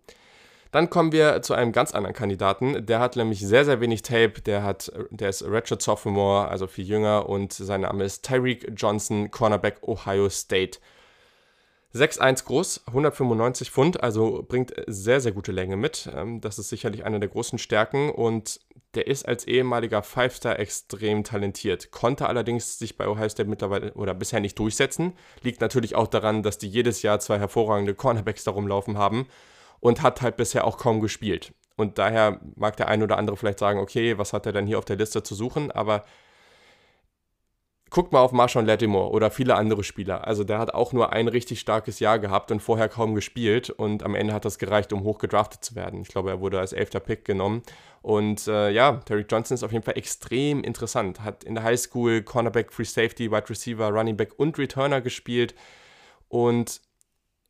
dann 0.72 0.90
kommen 0.90 1.12
wir 1.12 1.42
zu 1.42 1.54
einem 1.54 1.70
ganz 1.70 1.92
anderen 1.92 2.14
Kandidaten. 2.14 2.84
Der 2.84 2.98
hat 2.98 3.14
nämlich 3.14 3.40
sehr, 3.40 3.64
sehr 3.64 3.80
wenig 3.80 4.02
Tape. 4.02 4.40
Der, 4.44 4.64
hat, 4.64 4.90
der 5.10 5.28
ist 5.28 5.44
Ratchet 5.46 5.80
Sophomore, 5.80 6.48
also 6.48 6.66
viel 6.66 6.84
jünger 6.84 7.28
und 7.28 7.52
sein 7.52 7.82
Name 7.82 8.02
ist 8.02 8.24
Tyreek 8.24 8.72
Johnson, 8.74 9.30
Cornerback 9.30 9.86
Ohio 9.86 10.28
State. 10.28 10.80
6'1 11.94 12.46
groß, 12.46 12.84
195 12.86 13.70
Pfund, 13.70 14.02
also 14.02 14.42
bringt 14.48 14.72
sehr, 14.86 15.20
sehr 15.20 15.32
gute 15.32 15.52
Länge 15.52 15.76
mit. 15.76 16.08
Ähm, 16.16 16.40
das 16.40 16.58
ist 16.58 16.70
sicherlich 16.70 17.04
eine 17.04 17.20
der 17.20 17.28
großen 17.28 17.58
Stärken 17.58 18.10
und 18.10 18.60
der 18.94 19.06
ist 19.06 19.26
als 19.26 19.46
ehemaliger 19.46 20.02
Five-Star 20.02 20.58
extrem 20.58 21.24
talentiert, 21.24 21.90
konnte 21.90 22.26
allerdings 22.26 22.78
sich 22.78 22.96
bei 22.96 23.08
Ohio 23.08 23.28
State 23.28 23.48
mittlerweile 23.48 23.92
oder 23.94 24.14
bisher 24.14 24.40
nicht 24.40 24.58
durchsetzen. 24.58 25.14
Liegt 25.42 25.60
natürlich 25.60 25.94
auch 25.94 26.08
daran, 26.08 26.42
dass 26.42 26.58
die 26.58 26.68
jedes 26.68 27.02
Jahr 27.02 27.20
zwei 27.20 27.38
hervorragende 27.38 27.94
Cornerbacks 27.94 28.44
darum 28.44 28.66
laufen 28.66 28.98
haben 28.98 29.26
und 29.80 30.02
hat 30.02 30.22
halt 30.22 30.36
bisher 30.36 30.66
auch 30.66 30.78
kaum 30.78 31.00
gespielt. 31.00 31.54
Und 31.76 31.98
daher 31.98 32.40
mag 32.54 32.76
der 32.76 32.88
ein 32.88 33.02
oder 33.02 33.18
andere 33.18 33.36
vielleicht 33.36 33.58
sagen, 33.58 33.80
okay, 33.80 34.18
was 34.18 34.32
hat 34.32 34.46
er 34.46 34.52
denn 34.52 34.66
hier 34.66 34.78
auf 34.78 34.84
der 34.84 34.96
Liste 34.96 35.22
zu 35.22 35.34
suchen? 35.34 35.70
Aber 35.70 36.04
guckt 37.92 38.10
mal 38.10 38.20
auf 38.20 38.32
Marshawn 38.32 38.64
Lattimore 38.64 39.10
oder 39.10 39.30
viele 39.30 39.54
andere 39.54 39.84
Spieler. 39.84 40.26
Also 40.26 40.44
der 40.44 40.58
hat 40.58 40.72
auch 40.72 40.94
nur 40.94 41.12
ein 41.12 41.28
richtig 41.28 41.60
starkes 41.60 42.00
Jahr 42.00 42.18
gehabt 42.18 42.50
und 42.50 42.60
vorher 42.60 42.88
kaum 42.88 43.14
gespielt 43.14 43.68
und 43.68 44.02
am 44.02 44.14
Ende 44.14 44.32
hat 44.32 44.46
das 44.46 44.58
gereicht, 44.58 44.94
um 44.94 45.04
hoch 45.04 45.18
gedraftet 45.18 45.62
zu 45.62 45.76
werden. 45.76 46.00
Ich 46.00 46.08
glaube, 46.08 46.30
er 46.30 46.40
wurde 46.40 46.58
als 46.58 46.72
elfter 46.72 47.00
Pick 47.00 47.26
genommen. 47.26 47.62
Und 48.00 48.48
äh, 48.48 48.70
ja, 48.70 48.92
Terry 49.04 49.26
Johnson 49.28 49.54
ist 49.54 49.62
auf 49.62 49.72
jeden 49.72 49.84
Fall 49.84 49.98
extrem 49.98 50.64
interessant. 50.64 51.20
Hat 51.20 51.44
in 51.44 51.54
der 51.54 51.64
High 51.64 51.78
School 51.78 52.22
Cornerback, 52.22 52.72
Free 52.72 52.84
Safety, 52.84 53.30
Wide 53.30 53.50
Receiver, 53.50 53.88
Running 53.90 54.16
Back 54.16 54.38
und 54.38 54.58
Returner 54.58 55.02
gespielt. 55.02 55.54
Und 56.28 56.80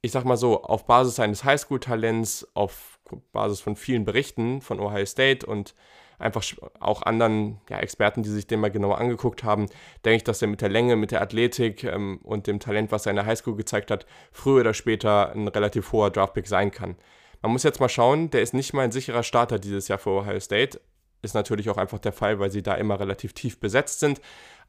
ich 0.03 0.11
sag 0.11 0.25
mal 0.25 0.37
so, 0.37 0.65
auf 0.65 0.87
Basis 0.87 1.15
seines 1.15 1.45
Highschool-Talents, 1.45 2.49
auf 2.55 2.99
Basis 3.31 3.61
von 3.61 3.77
vielen 3.77 4.05
Berichten 4.05 4.61
von 4.61 4.81
Ohio 4.81 5.07
State 5.07 5.47
und 5.47 5.75
einfach 6.19 6.45
auch 6.81 7.03
anderen 7.03 7.61
ja, 7.69 7.79
Experten, 7.79 8.23
die 8.23 8.31
sich 8.31 8.47
den 8.47 8.61
mal 8.61 8.71
genauer 8.71 8.99
angeguckt 8.99 9.45
haben, 9.45 9.67
denke 10.05 10.17
ich, 10.17 10.25
dass 10.25 10.43
er 10.43 10.49
mit 10.49 10.61
der 10.61 10.69
Länge, 10.69 10.97
mit 10.97 11.11
der 11.11 11.23
Athletik 11.23 11.85
ähm, 11.85 12.21
und 12.23 12.47
dem 12.47 12.61
Talent, 12.61 12.93
was 12.93 13.07
er 13.07 13.11
in 13.11 13.17
der 13.17 13.27
Highschool 13.27 13.57
gezeigt 13.57 13.91
hat, 13.91 14.07
früher 14.31 14.61
oder 14.61 14.75
später 14.75 15.33
ein 15.33 15.49
relativ 15.49 15.93
hoher 15.93 16.11
Draftpick 16.11 16.47
sein 16.47 16.71
kann. 16.71 16.97
Man 17.43 17.53
muss 17.53 17.65
jetzt 17.65 17.81
mal 17.81 17.89
schauen, 17.89 18.31
der 18.31 18.43
ist 18.43 18.55
nicht 18.55 18.73
mal 18.73 18.83
ein 18.83 18.93
sicherer 18.93 19.25
Starter 19.25 19.59
dieses 19.59 19.89
Jahr 19.89 19.99
für 19.99 20.11
Ohio 20.11 20.39
State. 20.39 20.81
Ist 21.23 21.35
natürlich 21.35 21.71
auch 21.71 21.77
einfach 21.77 21.99
der 21.99 22.13
Fall, 22.13 22.39
weil 22.39 22.51
sie 22.51 22.63
da 22.63 22.75
immer 22.75 22.99
relativ 22.99 23.33
tief 23.33 23.59
besetzt 23.59 24.01
sind. 24.01 24.21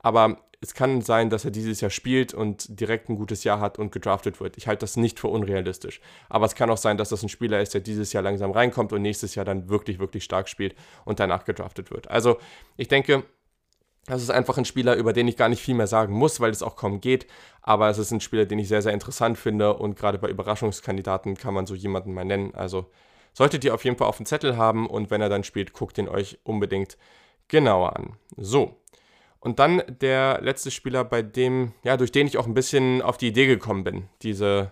Aber 0.03 0.37
es 0.61 0.73
kann 0.75 1.01
sein, 1.01 1.29
dass 1.29 1.43
er 1.43 1.51
dieses 1.51 1.81
Jahr 1.81 1.89
spielt 1.91 2.33
und 2.33 2.79
direkt 2.79 3.09
ein 3.09 3.17
gutes 3.17 3.43
Jahr 3.43 3.59
hat 3.59 3.79
und 3.79 3.91
gedraftet 3.91 4.39
wird. 4.39 4.55
Ich 4.57 4.67
halte 4.67 4.81
das 4.81 4.95
nicht 4.95 5.19
für 5.19 5.27
unrealistisch. 5.27 5.99
Aber 6.29 6.45
es 6.45 6.55
kann 6.55 6.69
auch 6.69 6.77
sein, 6.77 6.97
dass 6.97 7.09
das 7.09 7.23
ein 7.23 7.29
Spieler 7.29 7.61
ist, 7.61 7.73
der 7.73 7.81
dieses 7.81 8.13
Jahr 8.13 8.23
langsam 8.23 8.51
reinkommt 8.51 8.93
und 8.93 9.01
nächstes 9.01 9.35
Jahr 9.35 9.45
dann 9.45 9.67
wirklich, 9.69 9.99
wirklich 9.99 10.23
stark 10.23 10.47
spielt 10.47 10.75
und 11.03 11.19
danach 11.19 11.43
gedraftet 11.45 11.91
wird. 11.91 12.09
Also 12.11 12.37
ich 12.77 12.87
denke, 12.87 13.23
Das 14.05 14.21
ist 14.21 14.31
einfach 14.31 14.57
ein 14.57 14.65
Spieler, 14.65 14.95
über 14.95 15.13
den 15.13 15.29
ich 15.29 15.37
gar 15.37 15.47
nicht 15.47 15.61
viel 15.61 15.75
mehr 15.75 15.87
sagen 15.87 16.13
muss, 16.13 16.41
weil 16.41 16.51
es 16.51 16.61
auch 16.61 16.75
kaum 16.75 16.99
geht. 16.99 17.25
Aber 17.61 17.89
es 17.89 17.97
ist 17.97 18.11
ein 18.11 18.19
Spieler, 18.19 18.45
den 18.45 18.59
ich 18.59 18.67
sehr, 18.67 18.81
sehr 18.81 18.91
interessant 18.91 19.37
finde. 19.37 19.75
Und 19.75 19.95
gerade 19.95 20.17
bei 20.17 20.27
Überraschungskandidaten 20.29 21.37
kann 21.37 21.53
man 21.53 21.65
so 21.65 21.73
jemanden 21.73 22.13
mal 22.13 22.25
nennen. 22.25 22.53
Also 22.53 22.91
solltet 23.33 23.63
ihr 23.63 23.73
auf 23.73 23.85
jeden 23.85 23.97
Fall 23.97 24.07
auf 24.07 24.17
dem 24.17 24.25
Zettel 24.25 24.57
haben. 24.57 24.87
Und 24.89 25.09
wenn 25.09 25.21
er 25.21 25.29
dann 25.29 25.45
spielt, 25.45 25.71
guckt 25.73 25.97
ihn 25.97 26.09
euch 26.09 26.37
unbedingt 26.43 26.97
genauer 27.47 27.95
an. 27.95 28.17
So. 28.37 28.82
Und 29.43 29.59
dann 29.59 29.81
der 30.01 30.39
letzte 30.41 30.71
Spieler, 30.71 31.03
bei 31.03 31.21
dem, 31.21 31.73
ja, 31.83 31.97
durch 31.97 32.13
den 32.13 32.27
ich 32.27 32.37
auch 32.37 32.47
ein 32.47 32.53
bisschen 32.53 33.01
auf 33.01 33.17
die 33.17 33.27
Idee 33.27 33.45
gekommen 33.45 33.83
bin, 33.83 34.09
diese 34.21 34.71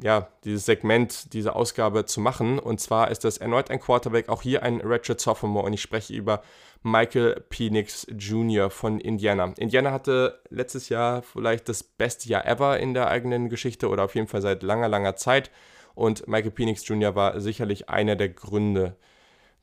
ja, 0.00 0.28
dieses 0.44 0.64
Segment, 0.64 1.32
diese 1.32 1.54
Ausgabe 1.54 2.04
zu 2.04 2.20
machen. 2.20 2.58
Und 2.58 2.80
zwar 2.80 3.10
ist 3.10 3.24
das 3.24 3.38
erneut 3.38 3.70
ein 3.70 3.80
Quarterback, 3.80 4.28
auch 4.28 4.42
hier 4.42 4.62
ein 4.62 4.80
Ratchet 4.80 5.20
Sophomore. 5.20 5.66
Und 5.66 5.72
ich 5.72 5.82
spreche 5.82 6.14
über 6.14 6.42
Michael 6.82 7.44
Penix 7.48 8.06
Jr. 8.16 8.70
von 8.70 9.00
Indiana. 9.00 9.52
Indiana 9.56 9.90
hatte 9.90 10.40
letztes 10.50 10.88
Jahr 10.88 11.22
vielleicht 11.22 11.68
das 11.68 11.82
beste 11.82 12.28
Jahr 12.28 12.46
ever 12.46 12.78
in 12.78 12.94
der 12.94 13.08
eigenen 13.08 13.48
Geschichte 13.48 13.88
oder 13.88 14.04
auf 14.04 14.14
jeden 14.14 14.28
Fall 14.28 14.42
seit 14.42 14.62
langer, 14.62 14.88
langer 14.88 15.16
Zeit. 15.16 15.50
Und 15.94 16.28
Michael 16.28 16.52
Penix 16.52 16.86
Jr. 16.86 17.16
war 17.16 17.40
sicherlich 17.40 17.88
einer 17.88 18.14
der 18.14 18.28
Gründe 18.28 18.96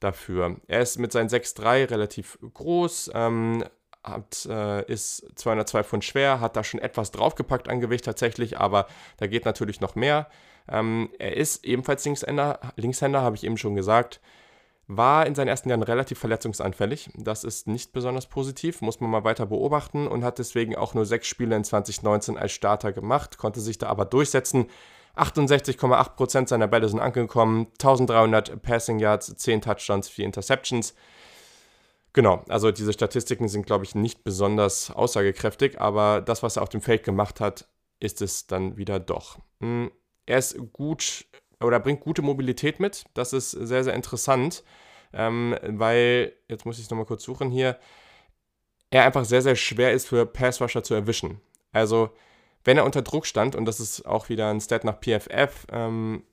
dafür. 0.02 0.58
Er 0.68 0.82
ist 0.82 1.00
mit 1.00 1.14
seinen 1.14 1.30
6'3 1.30 1.90
relativ 1.90 2.38
groß, 2.54 3.12
ähm, 3.14 3.64
hat, 4.06 4.46
äh, 4.50 4.86
ist 4.92 5.26
202 5.36 5.84
Pfund 5.84 6.06
schwer, 6.06 6.40
hat 6.40 6.56
da 6.56 6.64
schon 6.64 6.80
etwas 6.80 7.12
draufgepackt 7.12 7.70
an 7.70 7.80
Gewicht 7.80 8.06
tatsächlich, 8.06 8.58
aber 8.58 8.88
da 9.18 9.28
geht 9.28 9.46
natürlich 9.46 9.82
noch 9.82 9.96
mehr. 9.96 10.28
Ähm, 10.70 11.10
er 11.20 11.36
ist 11.38 11.66
ebenfalls 11.66 12.06
Linkshänder, 12.06 12.60
Linkshänder 12.76 13.22
habe 13.22 13.36
ich 13.36 13.44
eben 13.44 13.58
schon 13.58 13.76
gesagt. 13.76 14.22
War 14.88 15.26
in 15.26 15.34
seinen 15.34 15.48
ersten 15.48 15.70
Jahren 15.70 15.82
relativ 15.82 16.20
verletzungsanfällig. 16.20 17.10
Das 17.16 17.44
ist 17.44 17.68
nicht 17.68 17.92
besonders 17.92 18.28
positiv, 18.28 18.82
muss 18.82 19.00
man 19.00 19.10
mal 19.10 19.24
weiter 19.24 19.48
beobachten 19.48 20.08
und 20.08 20.24
hat 20.24 20.38
deswegen 20.38 20.76
auch 20.76 20.94
nur 20.94 21.08
sechs 21.08 21.28
Spiele 21.28 21.56
in 21.56 21.64
2019 21.64 22.38
als 22.38 22.52
Starter 22.52 22.94
gemacht, 22.94 23.40
konnte 23.40 23.62
sich 23.62 23.80
da 23.80 23.88
aber 23.88 24.06
durchsetzen. 24.06 24.68
68,8% 25.16 26.48
seiner 26.48 26.68
Bälle 26.68 26.90
sind 26.90 27.00
angekommen, 27.00 27.68
1300 27.80 28.62
Passing 28.62 29.00
Yards, 29.00 29.36
10 29.36 29.62
Touchdowns, 29.62 30.10
4 30.10 30.26
Interceptions. 30.26 30.94
Genau, 32.16 32.46
also 32.48 32.72
diese 32.72 32.94
Statistiken 32.94 33.50
sind, 33.50 33.66
glaube 33.66 33.84
ich, 33.84 33.94
nicht 33.94 34.24
besonders 34.24 34.90
aussagekräftig, 34.90 35.82
aber 35.82 36.22
das, 36.22 36.44
was 36.44 36.56
er 36.56 36.64
auf 36.64 36.70
dem 36.70 36.80
Feld 36.80 37.04
gemacht 37.04 37.42
hat, 37.42 37.68
ist 38.00 38.22
es 38.22 38.48
dann 38.48 38.78
wieder 38.78 39.02
doch. 39.02 39.40
Hm, 39.60 39.92
er 40.26 40.38
ist 40.38 40.58
gut 40.72 41.26
oder 41.60 41.78
bringt 41.82 42.00
gute 42.00 42.22
Mobilität 42.22 42.80
mit. 42.80 43.04
Das 43.16 43.34
ist 43.34 43.52
sehr, 43.52 43.84
sehr 43.84 43.94
interessant, 43.94 44.64
ähm, 45.12 45.58
weil, 45.62 46.32
jetzt 46.48 46.66
muss 46.66 46.78
ich 46.78 46.86
es 46.86 46.90
nochmal 46.90 47.06
kurz 47.06 47.22
suchen 47.24 47.52
hier, 47.52 47.78
er 48.92 49.04
einfach 49.04 49.26
sehr, 49.26 49.42
sehr 49.42 49.58
schwer 49.58 49.92
ist 49.92 50.08
für 50.08 50.26
Passrusher 50.26 50.84
zu 50.84 50.94
erwischen. 50.94 51.42
Also, 51.74 52.12
wenn 52.64 52.78
er 52.78 52.86
unter 52.86 53.02
Druck 53.02 53.26
stand, 53.26 53.58
und 53.58 53.66
das 53.66 53.82
ist 53.82 54.06
auch 54.06 54.30
wieder 54.30 54.50
ein 54.50 54.62
Stat 54.62 54.86
nach 54.86 55.02
PFF, 55.02 55.68
ähm, 55.70 56.24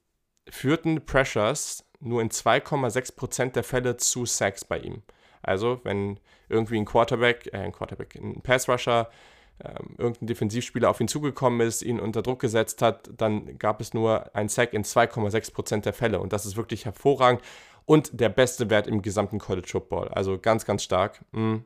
führten 0.49 1.05
Pressures 1.05 1.85
nur 1.99 2.23
in 2.23 2.31
2,6% 2.31 3.55
der 3.55 3.64
Fälle 3.64 3.97
zu 3.97 4.27
Sacks 4.27 4.64
bei 4.64 4.79
ihm. 4.79 5.03
Also, 5.43 5.81
wenn 5.85 6.19
irgendwie 6.49 6.79
ein 6.79 6.85
Quarterback, 6.85 7.51
äh, 7.53 7.59
ein 7.59 7.73
Quarterback, 7.73 8.15
ein 8.17 8.43
Passrusher, 8.43 9.11
ähm, 9.65 9.95
irgendein 9.99 10.27
Defensivspieler 10.27 10.91
auf 10.91 11.01
ihn 11.01 11.09
zugekommen 11.09 11.61
ist, 11.67 11.83
ihn 11.83 12.01
unter 12.01 12.23
Druck 12.23 12.41
gesetzt 12.41 12.83
hat, 12.83 13.11
dann 13.17 13.59
gab 13.59 13.81
es 13.81 13.95
nur 13.95 14.35
ein 14.35 14.49
Sack 14.49 14.73
in 14.73 14.85
2,6% 14.85 15.85
der 15.85 15.93
Fälle. 15.93 16.21
Und 16.21 16.33
das 16.33 16.47
ist 16.47 16.57
wirklich 16.57 16.85
hervorragend 16.85 17.43
und 17.85 18.21
der 18.21 18.29
beste 18.29 18.71
Wert 18.71 18.87
im 18.87 19.03
gesamten 19.03 19.39
College 19.39 19.69
Football. 19.69 20.09
Also 20.09 20.39
ganz, 20.39 20.65
ganz 20.65 20.83
stark. 20.83 21.25
Mhm. 21.33 21.65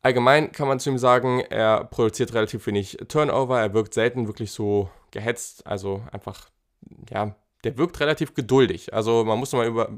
Allgemein 0.00 0.52
kann 0.52 0.68
man 0.68 0.80
zu 0.80 0.90
ihm 0.90 0.98
sagen, 0.98 1.40
er 1.40 1.84
produziert 1.84 2.32
relativ 2.32 2.66
wenig 2.66 2.98
Turnover, 3.08 3.60
er 3.60 3.74
wirkt 3.74 3.94
selten 3.94 4.26
wirklich 4.26 4.52
so 4.52 4.88
gehetzt, 5.10 5.66
also 5.66 6.02
einfach, 6.12 6.50
ja, 7.10 7.34
der 7.64 7.76
wirkt 7.76 7.98
relativ 8.00 8.34
geduldig. 8.34 8.94
Also 8.94 9.24
man 9.24 9.38
muss 9.38 9.52
mal 9.52 9.66
über, 9.66 9.90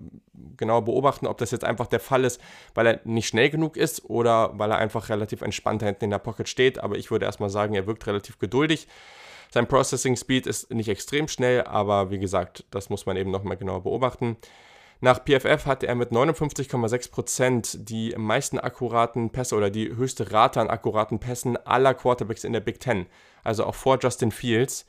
genau 0.57 0.81
beobachten, 0.81 1.27
ob 1.27 1.39
das 1.39 1.51
jetzt 1.51 1.65
einfach 1.65 1.87
der 1.87 2.01
Fall 2.01 2.25
ist, 2.25 2.41
weil 2.75 2.87
er 2.87 3.01
nicht 3.05 3.29
schnell 3.29 3.51
genug 3.51 3.77
ist 3.77 4.09
oder 4.09 4.59
weil 4.59 4.71
er 4.71 4.79
einfach 4.79 5.09
relativ 5.09 5.43
entspannt 5.43 5.83
hinten 5.83 6.05
in 6.05 6.11
der 6.11 6.19
Pocket 6.19 6.49
steht. 6.49 6.79
Aber 6.79 6.97
ich 6.97 7.11
würde 7.11 7.27
erstmal 7.27 7.51
sagen, 7.51 7.75
er 7.75 7.87
wirkt 7.87 8.07
relativ 8.07 8.39
geduldig. 8.39 8.89
Sein 9.53 9.67
Processing 9.67 10.17
Speed 10.17 10.47
ist 10.47 10.73
nicht 10.73 10.89
extrem 10.89 11.29
schnell, 11.29 11.65
aber 11.65 12.11
wie 12.11 12.19
gesagt, 12.19 12.65
das 12.71 12.89
muss 12.89 13.05
man 13.05 13.17
eben 13.17 13.31
nochmal 13.31 13.57
genauer 13.57 13.83
beobachten. 13.83 14.37
Nach 15.03 15.19
PFF 15.19 15.65
hatte 15.67 15.87
er 15.87 15.95
mit 15.95 16.11
59,6% 16.11 17.85
die 17.85 18.15
meisten 18.17 18.59
akkuraten 18.59 19.31
Pässe 19.31 19.57
oder 19.57 19.71
die 19.71 19.97
höchste 19.97 20.31
Rate 20.31 20.61
an 20.61 20.69
akkuraten 20.69 21.19
Pässen 21.19 21.57
aller 21.57 21.95
Quarterbacks 21.95 22.45
in 22.45 22.53
der 22.53 22.61
Big 22.61 22.81
Ten. 22.81 23.07
Also 23.43 23.65
auch 23.65 23.75
vor 23.75 23.99
Justin 24.01 24.31
Fields 24.31 24.87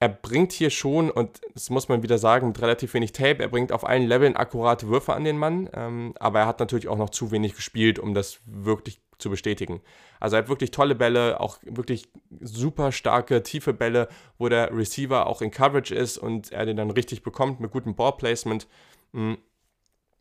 er 0.00 0.08
bringt 0.08 0.52
hier 0.52 0.70
schon, 0.70 1.10
und 1.10 1.40
das 1.54 1.70
muss 1.70 1.88
man 1.88 2.02
wieder 2.02 2.18
sagen, 2.18 2.48
mit 2.48 2.60
relativ 2.60 2.94
wenig 2.94 3.12
Tape, 3.12 3.42
er 3.42 3.48
bringt 3.48 3.72
auf 3.72 3.86
allen 3.86 4.06
Leveln 4.06 4.36
akkurate 4.36 4.88
Würfe 4.88 5.14
an 5.14 5.24
den 5.24 5.38
Mann, 5.38 5.68
ähm, 5.72 6.14
aber 6.18 6.40
er 6.40 6.46
hat 6.46 6.60
natürlich 6.60 6.88
auch 6.88 6.98
noch 6.98 7.10
zu 7.10 7.30
wenig 7.30 7.54
gespielt, 7.54 7.98
um 7.98 8.14
das 8.14 8.40
wirklich 8.44 9.00
zu 9.18 9.30
bestätigen. 9.30 9.80
Also 10.20 10.36
er 10.36 10.42
hat 10.42 10.48
wirklich 10.48 10.70
tolle 10.70 10.94
Bälle, 10.94 11.40
auch 11.40 11.58
wirklich 11.62 12.08
super 12.40 12.92
starke, 12.92 13.42
tiefe 13.42 13.72
Bälle, 13.72 14.08
wo 14.38 14.48
der 14.48 14.76
Receiver 14.76 15.26
auch 15.26 15.40
in 15.40 15.50
Coverage 15.50 15.94
ist 15.94 16.18
und 16.18 16.52
er 16.52 16.66
den 16.66 16.76
dann 16.76 16.90
richtig 16.90 17.22
bekommt 17.22 17.60
mit 17.60 17.70
gutem 17.70 17.94
Ballplacement. 17.94 18.66
Mhm. 19.12 19.38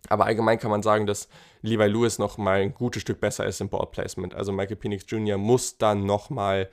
Aber 0.09 0.25
allgemein 0.25 0.59
kann 0.59 0.71
man 0.71 0.83
sagen, 0.83 1.07
dass 1.07 1.29
Levi 1.61 1.85
Lewis 1.85 2.19
noch 2.19 2.37
mal 2.37 2.61
ein 2.61 2.73
gutes 2.73 3.01
Stück 3.01 3.21
besser 3.21 3.45
ist 3.45 3.61
im 3.61 3.69
Ballplacement. 3.69 4.35
Also 4.35 4.51
Michael 4.51 4.75
Penix 4.75 5.05
Jr. 5.07 5.37
muss 5.37 5.77
dann 5.77 6.05
noch 6.05 6.29
mal 6.29 6.69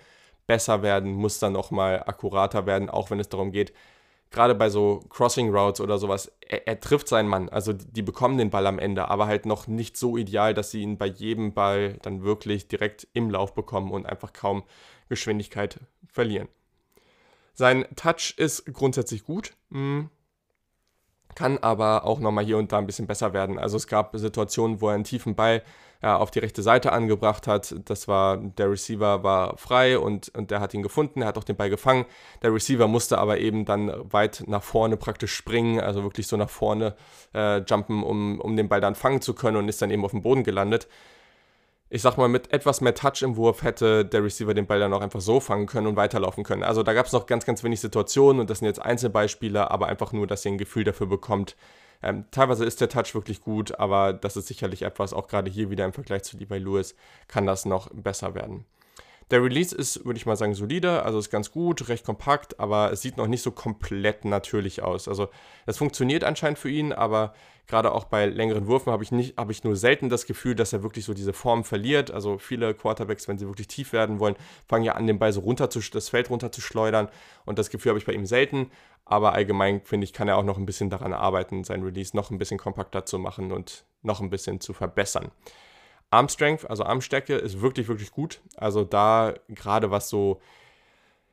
besser 0.50 0.82
werden, 0.82 1.12
muss 1.12 1.38
dann 1.38 1.54
auch 1.54 1.70
mal 1.70 2.02
akkurater 2.02 2.66
werden, 2.66 2.90
auch 2.90 3.08
wenn 3.08 3.20
es 3.20 3.28
darum 3.28 3.52
geht, 3.52 3.72
gerade 4.32 4.56
bei 4.56 4.68
so 4.68 4.98
Crossing 5.08 5.54
Routes 5.54 5.80
oder 5.80 5.96
sowas, 5.96 6.32
er, 6.40 6.66
er, 6.66 6.80
trifft 6.80 7.06
seinen 7.06 7.28
Mann. 7.28 7.48
Also 7.48 7.72
die, 7.72 7.86
die, 7.86 8.02
bekommen 8.02 8.36
den 8.36 8.50
Ball 8.50 8.66
am 8.66 8.80
Ende, 8.80 9.08
aber 9.08 9.28
halt 9.28 9.46
noch 9.46 9.68
nicht 9.68 9.96
so 9.96 10.16
ideal, 10.16 10.52
dass 10.52 10.72
sie 10.72 10.82
ihn 10.82 10.98
bei 10.98 11.06
jedem 11.06 11.54
Ball 11.54 11.98
dann 12.02 12.24
wirklich 12.24 12.66
direkt 12.66 13.06
im 13.12 13.30
Lauf 13.30 13.54
bekommen 13.54 13.92
und 13.92 14.06
einfach 14.06 14.32
kaum 14.32 14.64
Geschwindigkeit 15.08 15.78
verlieren. 16.08 16.48
Sein 17.54 17.86
Touch 17.94 18.34
ist 18.36 18.64
grundsätzlich 18.72 19.22
gut, 19.22 19.52
hm, 19.70 20.10
kann 21.40 21.57
aber 21.57 22.05
auch 22.05 22.20
nochmal 22.20 22.44
hier 22.44 22.59
und 22.59 22.70
da 22.70 22.76
ein 22.76 22.87
bisschen 22.87 23.07
besser 23.07 23.33
werden. 23.33 23.59
Also 23.59 23.79
es 23.79 23.87
gab 23.87 24.14
Situationen, 24.14 24.83
wo 24.83 24.88
er 24.88 24.94
einen 24.94 25.05
tiefen 25.05 25.35
Ball 25.35 25.62
ja, 26.03 26.18
auf 26.18 26.31
die 26.31 26.38
rechte 26.38 26.61
Seite 26.62 26.92
angebracht 26.92 27.46
hat. 27.46 27.74
Das 27.87 28.09
war, 28.09 28.37
der 28.37 28.70
Receiver 28.70 29.22
war 29.22 29.57
frei 29.57 29.98
und, 29.98 30.29
und 30.37 30.50
der 30.50 30.61
hat 30.61 30.74
ihn 30.74 30.83
gefunden, 30.83 31.22
er 31.22 31.29
hat 31.29 31.38
auch 31.38 31.44
den 31.44 31.57
Ball 31.57 31.70
gefangen. 31.70 32.05
Der 32.42 32.53
Receiver 32.53 32.88
musste 32.88 33.16
aber 33.16 33.38
eben 33.38 33.64
dann 33.64 33.90
weit 34.12 34.44
nach 34.48 34.62
vorne 34.62 34.98
praktisch 34.98 35.33
springen, 35.33 35.81
also 35.81 36.03
wirklich 36.03 36.26
so 36.26 36.37
nach 36.37 36.50
vorne 36.50 36.94
äh, 37.35 37.62
jumpen, 37.62 38.03
um, 38.03 38.38
um 38.38 38.55
den 38.55 38.68
Ball 38.68 38.83
dann 38.83 38.94
fangen 38.94 39.22
zu 39.22 39.33
können 39.33 39.57
und 39.57 39.66
ist 39.66 39.81
dann 39.81 39.90
eben 39.90 40.05
auf 40.05 40.11
dem 40.11 40.20
Boden 40.20 40.44
gelandet. 40.44 40.88
Ich 41.92 42.03
sag 42.03 42.16
mal, 42.16 42.29
mit 42.29 42.53
etwas 42.53 42.81
mehr 42.81 42.94
Touch 42.94 43.22
im 43.22 43.37
Wurf 43.37 43.64
hätte 43.64 44.05
der 44.05 44.22
Receiver 44.22 44.55
den 44.55 44.66
Ball 44.66 44.79
dann 44.79 44.94
auch 44.94 45.00
einfach 45.00 45.20
so 45.20 45.40
fangen 45.40 45.66
können 45.66 45.88
und 45.88 45.96
weiterlaufen 45.96 46.44
können. 46.44 46.62
Also 46.62 46.85
da 46.85 46.92
gab 46.92 47.07
es 47.07 47.12
noch 47.12 47.26
ganz, 47.26 47.44
ganz 47.44 47.64
wenig 47.64 47.81
Situationen 47.81 48.40
und 48.40 48.48
das 48.48 48.61
sind 48.61 48.68
jetzt 48.68 48.81
Einzelbeispiele, 48.81 49.72
aber 49.72 49.88
einfach 49.88 50.12
nur, 50.12 50.29
dass 50.29 50.44
ihr 50.44 50.53
ein 50.53 50.59
Gefühl 50.59 50.85
dafür 50.85 51.09
bekommt, 51.09 51.57
ähm, 52.00 52.26
teilweise 52.31 52.64
ist 52.64 52.81
der 52.81 52.88
Touch 52.88 53.14
wirklich 53.14 53.40
gut, 53.40 53.79
aber 53.81 54.12
das 54.12 54.37
ist 54.37 54.46
sicherlich 54.46 54.83
etwas, 54.83 55.12
auch 55.12 55.26
gerade 55.26 55.50
hier 55.50 55.68
wieder 55.70 55.85
im 55.85 55.92
Vergleich 55.92 56.22
zu 56.22 56.38
Levi 56.38 56.59
Lewis, 56.59 56.94
kann 57.26 57.44
das 57.44 57.66
noch 57.66 57.90
besser 57.92 58.37
werden. 58.37 58.64
Der 59.30 59.42
Release 59.44 59.74
ist, 59.74 60.04
würde 60.04 60.16
ich 60.16 60.26
mal 60.26 60.36
sagen, 60.36 60.54
solide, 60.54 61.04
also 61.04 61.18
ist 61.18 61.30
ganz 61.30 61.52
gut, 61.52 61.88
recht 61.88 62.04
kompakt, 62.04 62.58
aber 62.58 62.90
es 62.90 63.00
sieht 63.00 63.16
noch 63.16 63.28
nicht 63.28 63.42
so 63.42 63.52
komplett 63.52 64.24
natürlich 64.24 64.82
aus. 64.82 65.06
Also 65.06 65.28
es 65.66 65.78
funktioniert 65.78 66.24
anscheinend 66.24 66.58
für 66.58 66.68
ihn, 66.68 66.92
aber 66.92 67.32
gerade 67.68 67.92
auch 67.92 68.04
bei 68.04 68.26
längeren 68.26 68.66
Würfen 68.66 68.92
habe 68.92 69.04
ich, 69.04 69.12
habe 69.36 69.52
ich 69.52 69.62
nur 69.62 69.76
selten 69.76 70.08
das 70.08 70.26
Gefühl, 70.26 70.56
dass 70.56 70.72
er 70.72 70.82
wirklich 70.82 71.04
so 71.04 71.14
diese 71.14 71.32
Form 71.32 71.62
verliert. 71.62 72.10
Also 72.10 72.38
viele 72.38 72.74
Quarterbacks, 72.74 73.28
wenn 73.28 73.38
sie 73.38 73.46
wirklich 73.46 73.68
tief 73.68 73.92
werden 73.92 74.18
wollen, 74.18 74.34
fangen 74.66 74.84
ja 74.84 74.94
an, 74.94 75.06
den 75.06 75.20
Ball 75.20 75.32
so 75.32 75.40
runter 75.40 75.70
zu, 75.70 75.80
das 75.92 76.08
Feld 76.08 76.28
runter 76.28 76.50
zu 76.50 76.60
schleudern 76.60 77.08
und 77.44 77.58
das 77.60 77.70
Gefühl 77.70 77.90
habe 77.90 78.00
ich 78.00 78.06
bei 78.06 78.12
ihm 78.12 78.26
selten. 78.26 78.72
Aber 79.04 79.32
allgemein 79.32 79.80
finde 79.84 80.04
ich, 80.04 80.12
kann 80.12 80.26
er 80.26 80.36
auch 80.36 80.44
noch 80.44 80.58
ein 80.58 80.66
bisschen 80.66 80.90
daran 80.90 81.12
arbeiten, 81.12 81.62
sein 81.62 81.84
Release 81.84 82.16
noch 82.16 82.32
ein 82.32 82.38
bisschen 82.38 82.58
kompakter 82.58 83.06
zu 83.06 83.18
machen 83.20 83.52
und 83.52 83.84
noch 84.02 84.20
ein 84.20 84.30
bisschen 84.30 84.60
zu 84.60 84.72
verbessern. 84.72 85.30
Arm 86.11 86.29
Strength, 86.29 86.68
also 86.68 86.85
Armstärke, 86.85 87.35
ist 87.37 87.61
wirklich, 87.61 87.88
wirklich 87.88 88.11
gut. 88.11 88.40
Also 88.57 88.85
da 88.85 89.35
gerade 89.49 89.90
was 89.90 90.09
so, 90.09 90.40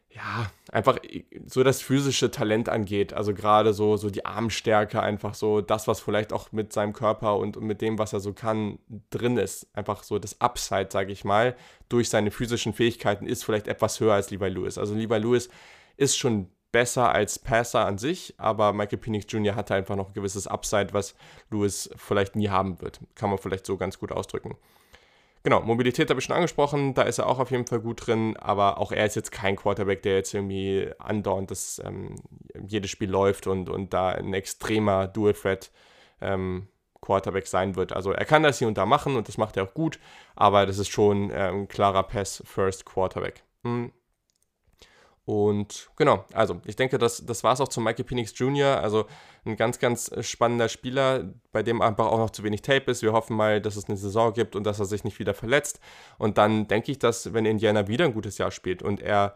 ja, 0.10 0.50
einfach 0.72 1.00
so 1.46 1.63
das 1.63 1.82
physische 1.82 2.32
Talent 2.32 2.70
angeht. 2.70 3.13
Also 3.13 3.34
gerade 3.34 3.74
so, 3.74 3.98
so 3.98 4.10
die 4.10 4.26
Armstärke, 4.26 5.02
einfach 5.02 5.34
so 5.34 5.62
das, 5.62 5.88
was 5.88 6.00
vielleicht 6.00 6.32
auch 6.32 6.52
mit 6.52 6.74
seinem 6.74 6.94
Körper 6.94 7.38
und, 7.38 7.58
und 7.58 7.66
mit 7.66 7.82
dem, 7.82 7.98
was 7.98 8.13
er 8.13 8.20
so 8.20 8.34
kann, 8.34 8.80
drin 9.10 9.38
ist. 9.38 9.68
Einfach 9.74 10.04
so 10.04 10.20
das 10.20 10.40
Upside, 10.42 10.90
sage 10.92 11.12
ich 11.12 11.24
mal, 11.24 11.56
durch 11.90 12.10
seine 12.10 12.32
physischen 12.32 12.74
Fähigkeiten 12.74 13.26
ist 13.26 13.44
vielleicht 13.44 13.68
etwas 13.68 14.00
höher 14.00 14.13
als 14.13 14.30
Levi 14.30 14.48
Lewis. 14.48 14.78
Also 14.78 14.94
Levi 14.94 15.18
Lewis 15.18 15.50
ist 15.98 16.18
schon 16.18 16.50
besser 16.78 17.12
als 17.12 17.40
Passer 17.40 17.88
an 17.88 17.98
sich, 17.98 18.36
aber 18.38 18.72
Michael 18.72 19.00
Penix 19.00 19.26
Jr. 19.30 19.56
hatte 19.56 19.74
einfach 19.74 19.96
noch 19.96 20.10
ein 20.10 20.13
gewisses 20.13 20.46
Upside, 20.46 20.90
was 20.94 21.16
Lewis 21.50 21.90
vielleicht 21.96 22.36
nie 22.36 22.50
haben 22.50 22.80
wird. 22.82 23.00
Kann 23.16 23.32
man 23.32 23.40
vielleicht 23.40 23.66
so 23.66 23.78
ganz 23.78 23.98
gut 23.98 24.12
ausdrücken. 24.12 24.56
Genau, 25.42 25.62
Mobilität 25.62 26.08
habe 26.12 26.20
ich 26.20 26.26
schon 26.28 26.36
angesprochen, 26.36 26.94
da 26.94 27.02
ist 27.02 27.18
er 27.18 27.26
auch 27.26 27.40
auf 27.40 27.50
jeden 27.50 27.66
Fall 27.66 27.80
gut 27.80 28.06
drin, 28.06 28.38
aber 28.38 28.78
auch 28.78 28.92
er 28.92 29.08
ist 29.08 29.16
jetzt 29.16 29.32
kein 29.32 29.56
Quarterback, 29.56 30.04
der 30.04 30.18
jetzt 30.18 30.36
irgendwie 30.36 30.92
andauernd 31.00 31.50
das, 31.50 31.82
ähm, 31.84 32.13
jedes 32.68 32.92
Spiel 32.92 33.10
läuft 33.10 33.48
und, 33.48 33.70
und 33.70 33.92
da 33.92 34.10
ein 34.10 34.36
extremer 34.36 35.08
Dual-Threat 35.08 35.72
ähm, 36.22 36.68
Quarterback 37.02 37.48
sein 37.48 37.76
wird. 37.76 37.92
Also 37.92 38.12
er 38.12 38.26
kann 38.26 38.44
das 38.44 38.60
hier 38.60 38.68
und 38.68 38.78
da 38.78 38.86
machen 38.86 39.16
und 39.16 39.28
das 39.28 39.40
macht 39.40 39.58
er 39.58 39.63
auch 39.63 39.74
gut, 39.74 39.98
aber 40.36 40.68
das 40.68 40.78
ist 40.78 40.90
schon 40.90 41.32
äh, 41.32 41.50
ein 41.50 41.68
klarer 41.68 42.04
Pass-First 42.04 42.86
Quarterback. 42.86 43.42
Hm. 43.63 43.92
Und 45.28 45.90
genau, 45.98 46.24
also 46.32 46.62
ich 46.66 46.78
denke, 46.78 46.98
das, 46.98 47.26
das 47.26 47.44
war 47.44 47.52
es 47.52 47.60
auch 47.60 47.68
zu 47.68 47.82
Michael 47.82 48.06
Penix 48.06 48.32
Jr., 48.40 48.82
also 48.82 49.08
ein 49.44 49.58
ganz, 49.58 49.78
ganz 49.78 50.10
spannender 50.22 50.70
Spieler, 50.70 51.26
bei 51.52 51.63
dem 51.63 51.82
einfach 51.82 52.06
auch 52.06 52.18
noch 52.18 52.30
zu 52.30 52.44
wenig 52.44 52.62
Tape 52.62 52.90
ist. 52.90 53.02
Wir 53.02 53.12
hoffen 53.12 53.36
mal, 53.36 53.60
dass 53.60 53.76
es 53.76 53.90
eine 53.90 53.98
Saison 53.98 54.32
gibt 54.32 54.56
und 54.56 54.63
dass 54.63 54.80
er 54.80 54.86
sich 54.86 55.04
nicht 55.04 55.20
wieder 55.20 55.34
verletzt. 55.34 55.82
Und 56.18 56.38
dann 56.38 56.70
denke 56.70 56.94
ich, 56.94 57.00
dass 57.00 57.34
wenn 57.34 57.44
Indiana 57.44 57.90
wieder 57.90 58.06
ein 58.06 58.13
gutes 58.13 58.38
Jahr 58.38 58.52
spielt 58.52 58.82
und 58.82 59.02
er 59.02 59.36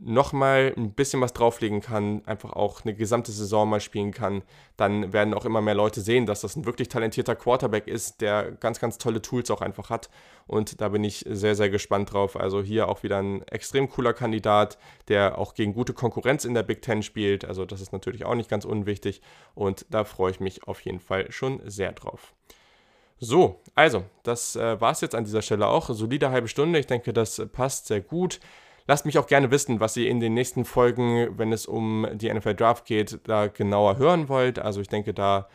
nochmal 0.00 0.72
ein 0.76 0.92
bisschen 0.92 1.20
was 1.20 1.32
drauflegen 1.32 1.80
kann, 1.80 2.22
einfach 2.26 2.52
auch 2.52 2.84
eine 2.84 2.94
gesamte 2.94 3.32
Saison 3.32 3.68
mal 3.68 3.80
spielen 3.80 4.12
kann, 4.12 4.42
dann 4.76 5.12
werden 5.12 5.34
auch 5.34 5.44
immer 5.44 5.60
mehr 5.60 5.74
Leute 5.74 6.00
sehen, 6.00 6.26
dass 6.26 6.42
das 6.42 6.56
ein 6.56 6.66
wirklich 6.66 6.88
talentierter 6.88 7.36
Quarterback 7.36 7.86
ist, 7.86 8.20
der 8.20 8.52
ganz, 8.52 8.80
ganz 8.80 8.98
tolle 8.98 9.22
Tools 9.22 9.50
auch 9.50 9.60
einfach 9.60 9.90
hat. 9.90 10.10
Und 10.46 10.80
da 10.80 10.90
bin 10.90 11.04
ich 11.04 11.24
sehr, 11.28 11.54
sehr 11.54 11.70
gespannt 11.70 12.12
drauf. 12.12 12.36
Also 12.36 12.62
hier 12.62 12.88
auch 12.88 13.02
wieder 13.02 13.18
ein 13.18 13.42
extrem 13.48 13.88
cooler 13.88 14.12
Kandidat, 14.12 14.78
der 15.08 15.38
auch 15.38 15.54
gegen 15.54 15.74
gute 15.74 15.92
Konkurrenz 15.92 16.44
in 16.44 16.54
der 16.54 16.62
Big 16.62 16.82
Ten 16.82 17.02
spielt. 17.02 17.44
Also 17.44 17.64
das 17.64 17.80
ist 17.80 17.92
natürlich 17.92 18.24
auch 18.24 18.34
nicht 18.34 18.50
ganz 18.50 18.64
unwichtig. 18.64 19.22
Und 19.54 19.86
da 19.90 20.04
freue 20.04 20.30
ich 20.30 20.40
mich 20.40 20.68
auf 20.68 20.80
jeden 20.80 21.00
Fall 21.00 21.30
schon 21.32 21.60
sehr 21.64 21.92
drauf. 21.92 22.34
So, 23.18 23.62
also, 23.74 24.04
das 24.24 24.56
äh, 24.56 24.78
war 24.80 24.92
es 24.92 25.00
jetzt 25.00 25.14
an 25.14 25.24
dieser 25.24 25.40
Stelle 25.40 25.68
auch. 25.68 25.88
Solide 25.88 26.30
halbe 26.30 26.48
Stunde. 26.48 26.78
Ich 26.78 26.86
denke, 26.86 27.14
das 27.14 27.40
passt 27.50 27.86
sehr 27.86 28.02
gut. 28.02 28.40
Lasst 28.86 29.04
mich 29.04 29.18
auch 29.18 29.26
gerne 29.26 29.50
wissen, 29.50 29.80
was 29.80 29.96
ihr 29.96 30.08
in 30.08 30.20
den 30.20 30.34
nächsten 30.34 30.64
Folgen, 30.64 31.36
wenn 31.38 31.52
es 31.52 31.66
um 31.66 32.06
die 32.14 32.32
NFL 32.32 32.54
Draft 32.54 32.84
geht, 32.84 33.18
da 33.24 33.48
genauer 33.48 33.98
hören 33.98 34.28
wollt. 34.28 34.58
Also 34.58 34.80
ich 34.80 34.88
denke, 34.88 35.12
da, 35.12 35.48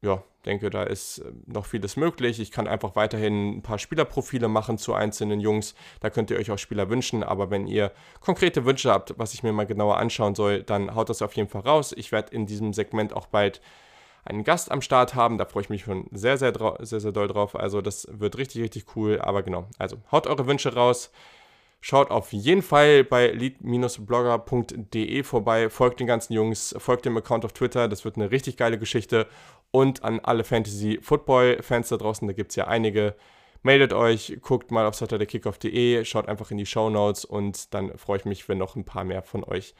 ja, 0.00 0.22
denke, 0.46 0.70
da 0.70 0.84
ist 0.84 1.18
äh, 1.18 1.32
noch 1.46 1.66
vieles 1.66 1.96
möglich. 1.96 2.40
Ich 2.40 2.50
kann 2.50 2.66
einfach 2.66 2.96
weiterhin 2.96 3.58
ein 3.58 3.62
paar 3.62 3.78
Spielerprofile 3.78 4.48
machen 4.48 4.78
zu 4.78 4.94
einzelnen 4.94 5.40
Jungs. 5.40 5.74
Da 6.00 6.08
könnt 6.08 6.30
ihr 6.30 6.38
euch 6.38 6.50
auch 6.50 6.58
Spieler 6.58 6.88
wünschen. 6.88 7.22
Aber 7.22 7.50
wenn 7.50 7.66
ihr 7.66 7.92
konkrete 8.20 8.64
Wünsche 8.64 8.90
habt, 8.90 9.18
was 9.18 9.34
ich 9.34 9.42
mir 9.42 9.52
mal 9.52 9.66
genauer 9.66 9.98
anschauen 9.98 10.34
soll, 10.34 10.62
dann 10.62 10.94
haut 10.94 11.10
das 11.10 11.20
auf 11.20 11.34
jeden 11.34 11.48
Fall 11.48 11.62
raus. 11.62 11.92
Ich 11.96 12.12
werde 12.12 12.34
in 12.34 12.46
diesem 12.46 12.72
Segment 12.72 13.12
auch 13.12 13.26
bald 13.26 13.60
einen 14.24 14.44
Gast 14.44 14.70
am 14.70 14.80
Start 14.80 15.14
haben. 15.14 15.36
Da 15.38 15.44
freue 15.44 15.62
ich 15.64 15.70
mich 15.70 15.82
schon 15.82 16.06
sehr, 16.10 16.38
sehr, 16.38 16.52
sehr, 16.80 17.00
sehr 17.00 17.12
doll 17.12 17.28
drauf. 17.28 17.54
Also 17.54 17.80
das 17.80 18.08
wird 18.10 18.38
richtig, 18.38 18.62
richtig 18.62 18.96
cool. 18.96 19.20
Aber 19.20 19.42
genau, 19.42 19.66
also 19.78 19.98
haut 20.10 20.26
eure 20.26 20.46
Wünsche 20.46 20.74
raus. 20.74 21.10
Schaut 21.88 22.10
auf 22.10 22.32
jeden 22.32 22.62
Fall 22.62 23.04
bei 23.04 23.28
lead-blogger.de 23.28 25.22
vorbei, 25.22 25.70
folgt 25.70 26.00
den 26.00 26.08
ganzen 26.08 26.32
Jungs, 26.32 26.74
folgt 26.78 27.04
dem 27.04 27.16
Account 27.16 27.44
auf 27.44 27.52
Twitter, 27.52 27.86
das 27.86 28.04
wird 28.04 28.16
eine 28.16 28.32
richtig 28.32 28.56
geile 28.56 28.76
Geschichte. 28.76 29.28
Und 29.70 30.02
an 30.02 30.18
alle 30.18 30.42
Fantasy-Football-Fans 30.42 31.90
da 31.90 31.96
draußen, 31.96 32.26
da 32.26 32.34
gibt 32.34 32.50
es 32.50 32.56
ja 32.56 32.66
einige, 32.66 33.14
meldet 33.62 33.92
euch, 33.92 34.36
guckt 34.42 34.72
mal 34.72 34.84
auf 34.84 34.96
saturdaykickoff.de, 34.96 36.04
schaut 36.04 36.26
einfach 36.26 36.50
in 36.50 36.56
die 36.56 36.66
Show 36.66 36.90
Notes 36.90 37.24
und 37.24 37.72
dann 37.72 37.96
freue 37.96 38.18
ich 38.18 38.24
mich, 38.24 38.48
wenn 38.48 38.58
noch 38.58 38.74
ein 38.74 38.84
paar 38.84 39.04
mehr 39.04 39.22
von 39.22 39.44
euch 39.44 39.72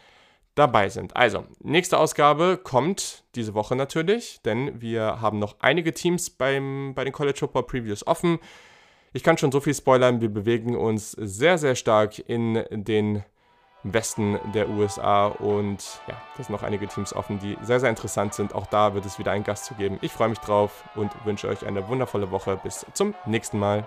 dabei 0.55 0.89
sind. 0.91 1.17
Also, 1.17 1.45
nächste 1.59 1.99
Ausgabe 1.99 2.57
kommt 2.63 3.25
diese 3.35 3.55
Woche 3.55 3.75
natürlich, 3.75 4.41
denn 4.45 4.81
wir 4.81 5.21
haben 5.21 5.41
noch 5.41 5.57
einige 5.59 5.93
Teams 5.93 6.31
beim, 6.31 6.93
bei 6.95 7.03
den 7.03 7.13
College 7.13 7.41
Football 7.41 7.65
Previews 7.65 8.07
offen. 8.07 8.39
Ich 9.17 9.23
kann 9.23 9.39
schon 9.39 9.51
so 9.51 9.61
viel 9.61 9.73
spoilern, 9.73 10.21
wir 10.21 10.29
bewegen 10.29 10.77
uns 10.77 11.13
sehr, 11.13 11.57
sehr 11.57 11.75
stark 11.75 12.19
in 12.19 12.63
den 12.71 13.25
Westen 13.83 14.39
der 14.53 14.69
USA 14.69 15.29
und 15.29 16.03
ja, 16.07 16.21
da 16.37 16.43
sind 16.43 16.51
noch 16.51 16.63
einige 16.63 16.87
Teams 16.87 17.17
offen, 17.17 17.39
die 17.39 17.57
sehr, 17.63 17.81
sehr 17.81 17.89
interessant 17.89 18.35
sind. 18.35 18.55
Auch 18.55 18.67
da 18.67 18.93
wird 18.93 19.07
es 19.07 19.19
wieder 19.19 19.33
einen 19.33 19.43
Gast 19.43 19.65
zu 19.65 19.73
geben. 19.73 19.97
Ich 20.03 20.13
freue 20.13 20.29
mich 20.29 20.41
drauf 20.41 20.85
und 20.97 21.11
wünsche 21.25 21.49
euch 21.49 21.65
eine 21.65 21.89
wundervolle 21.89 22.31
Woche. 22.31 22.61
Bis 22.63 22.85
zum 22.93 23.15
nächsten 23.25 23.59
Mal. 23.59 23.87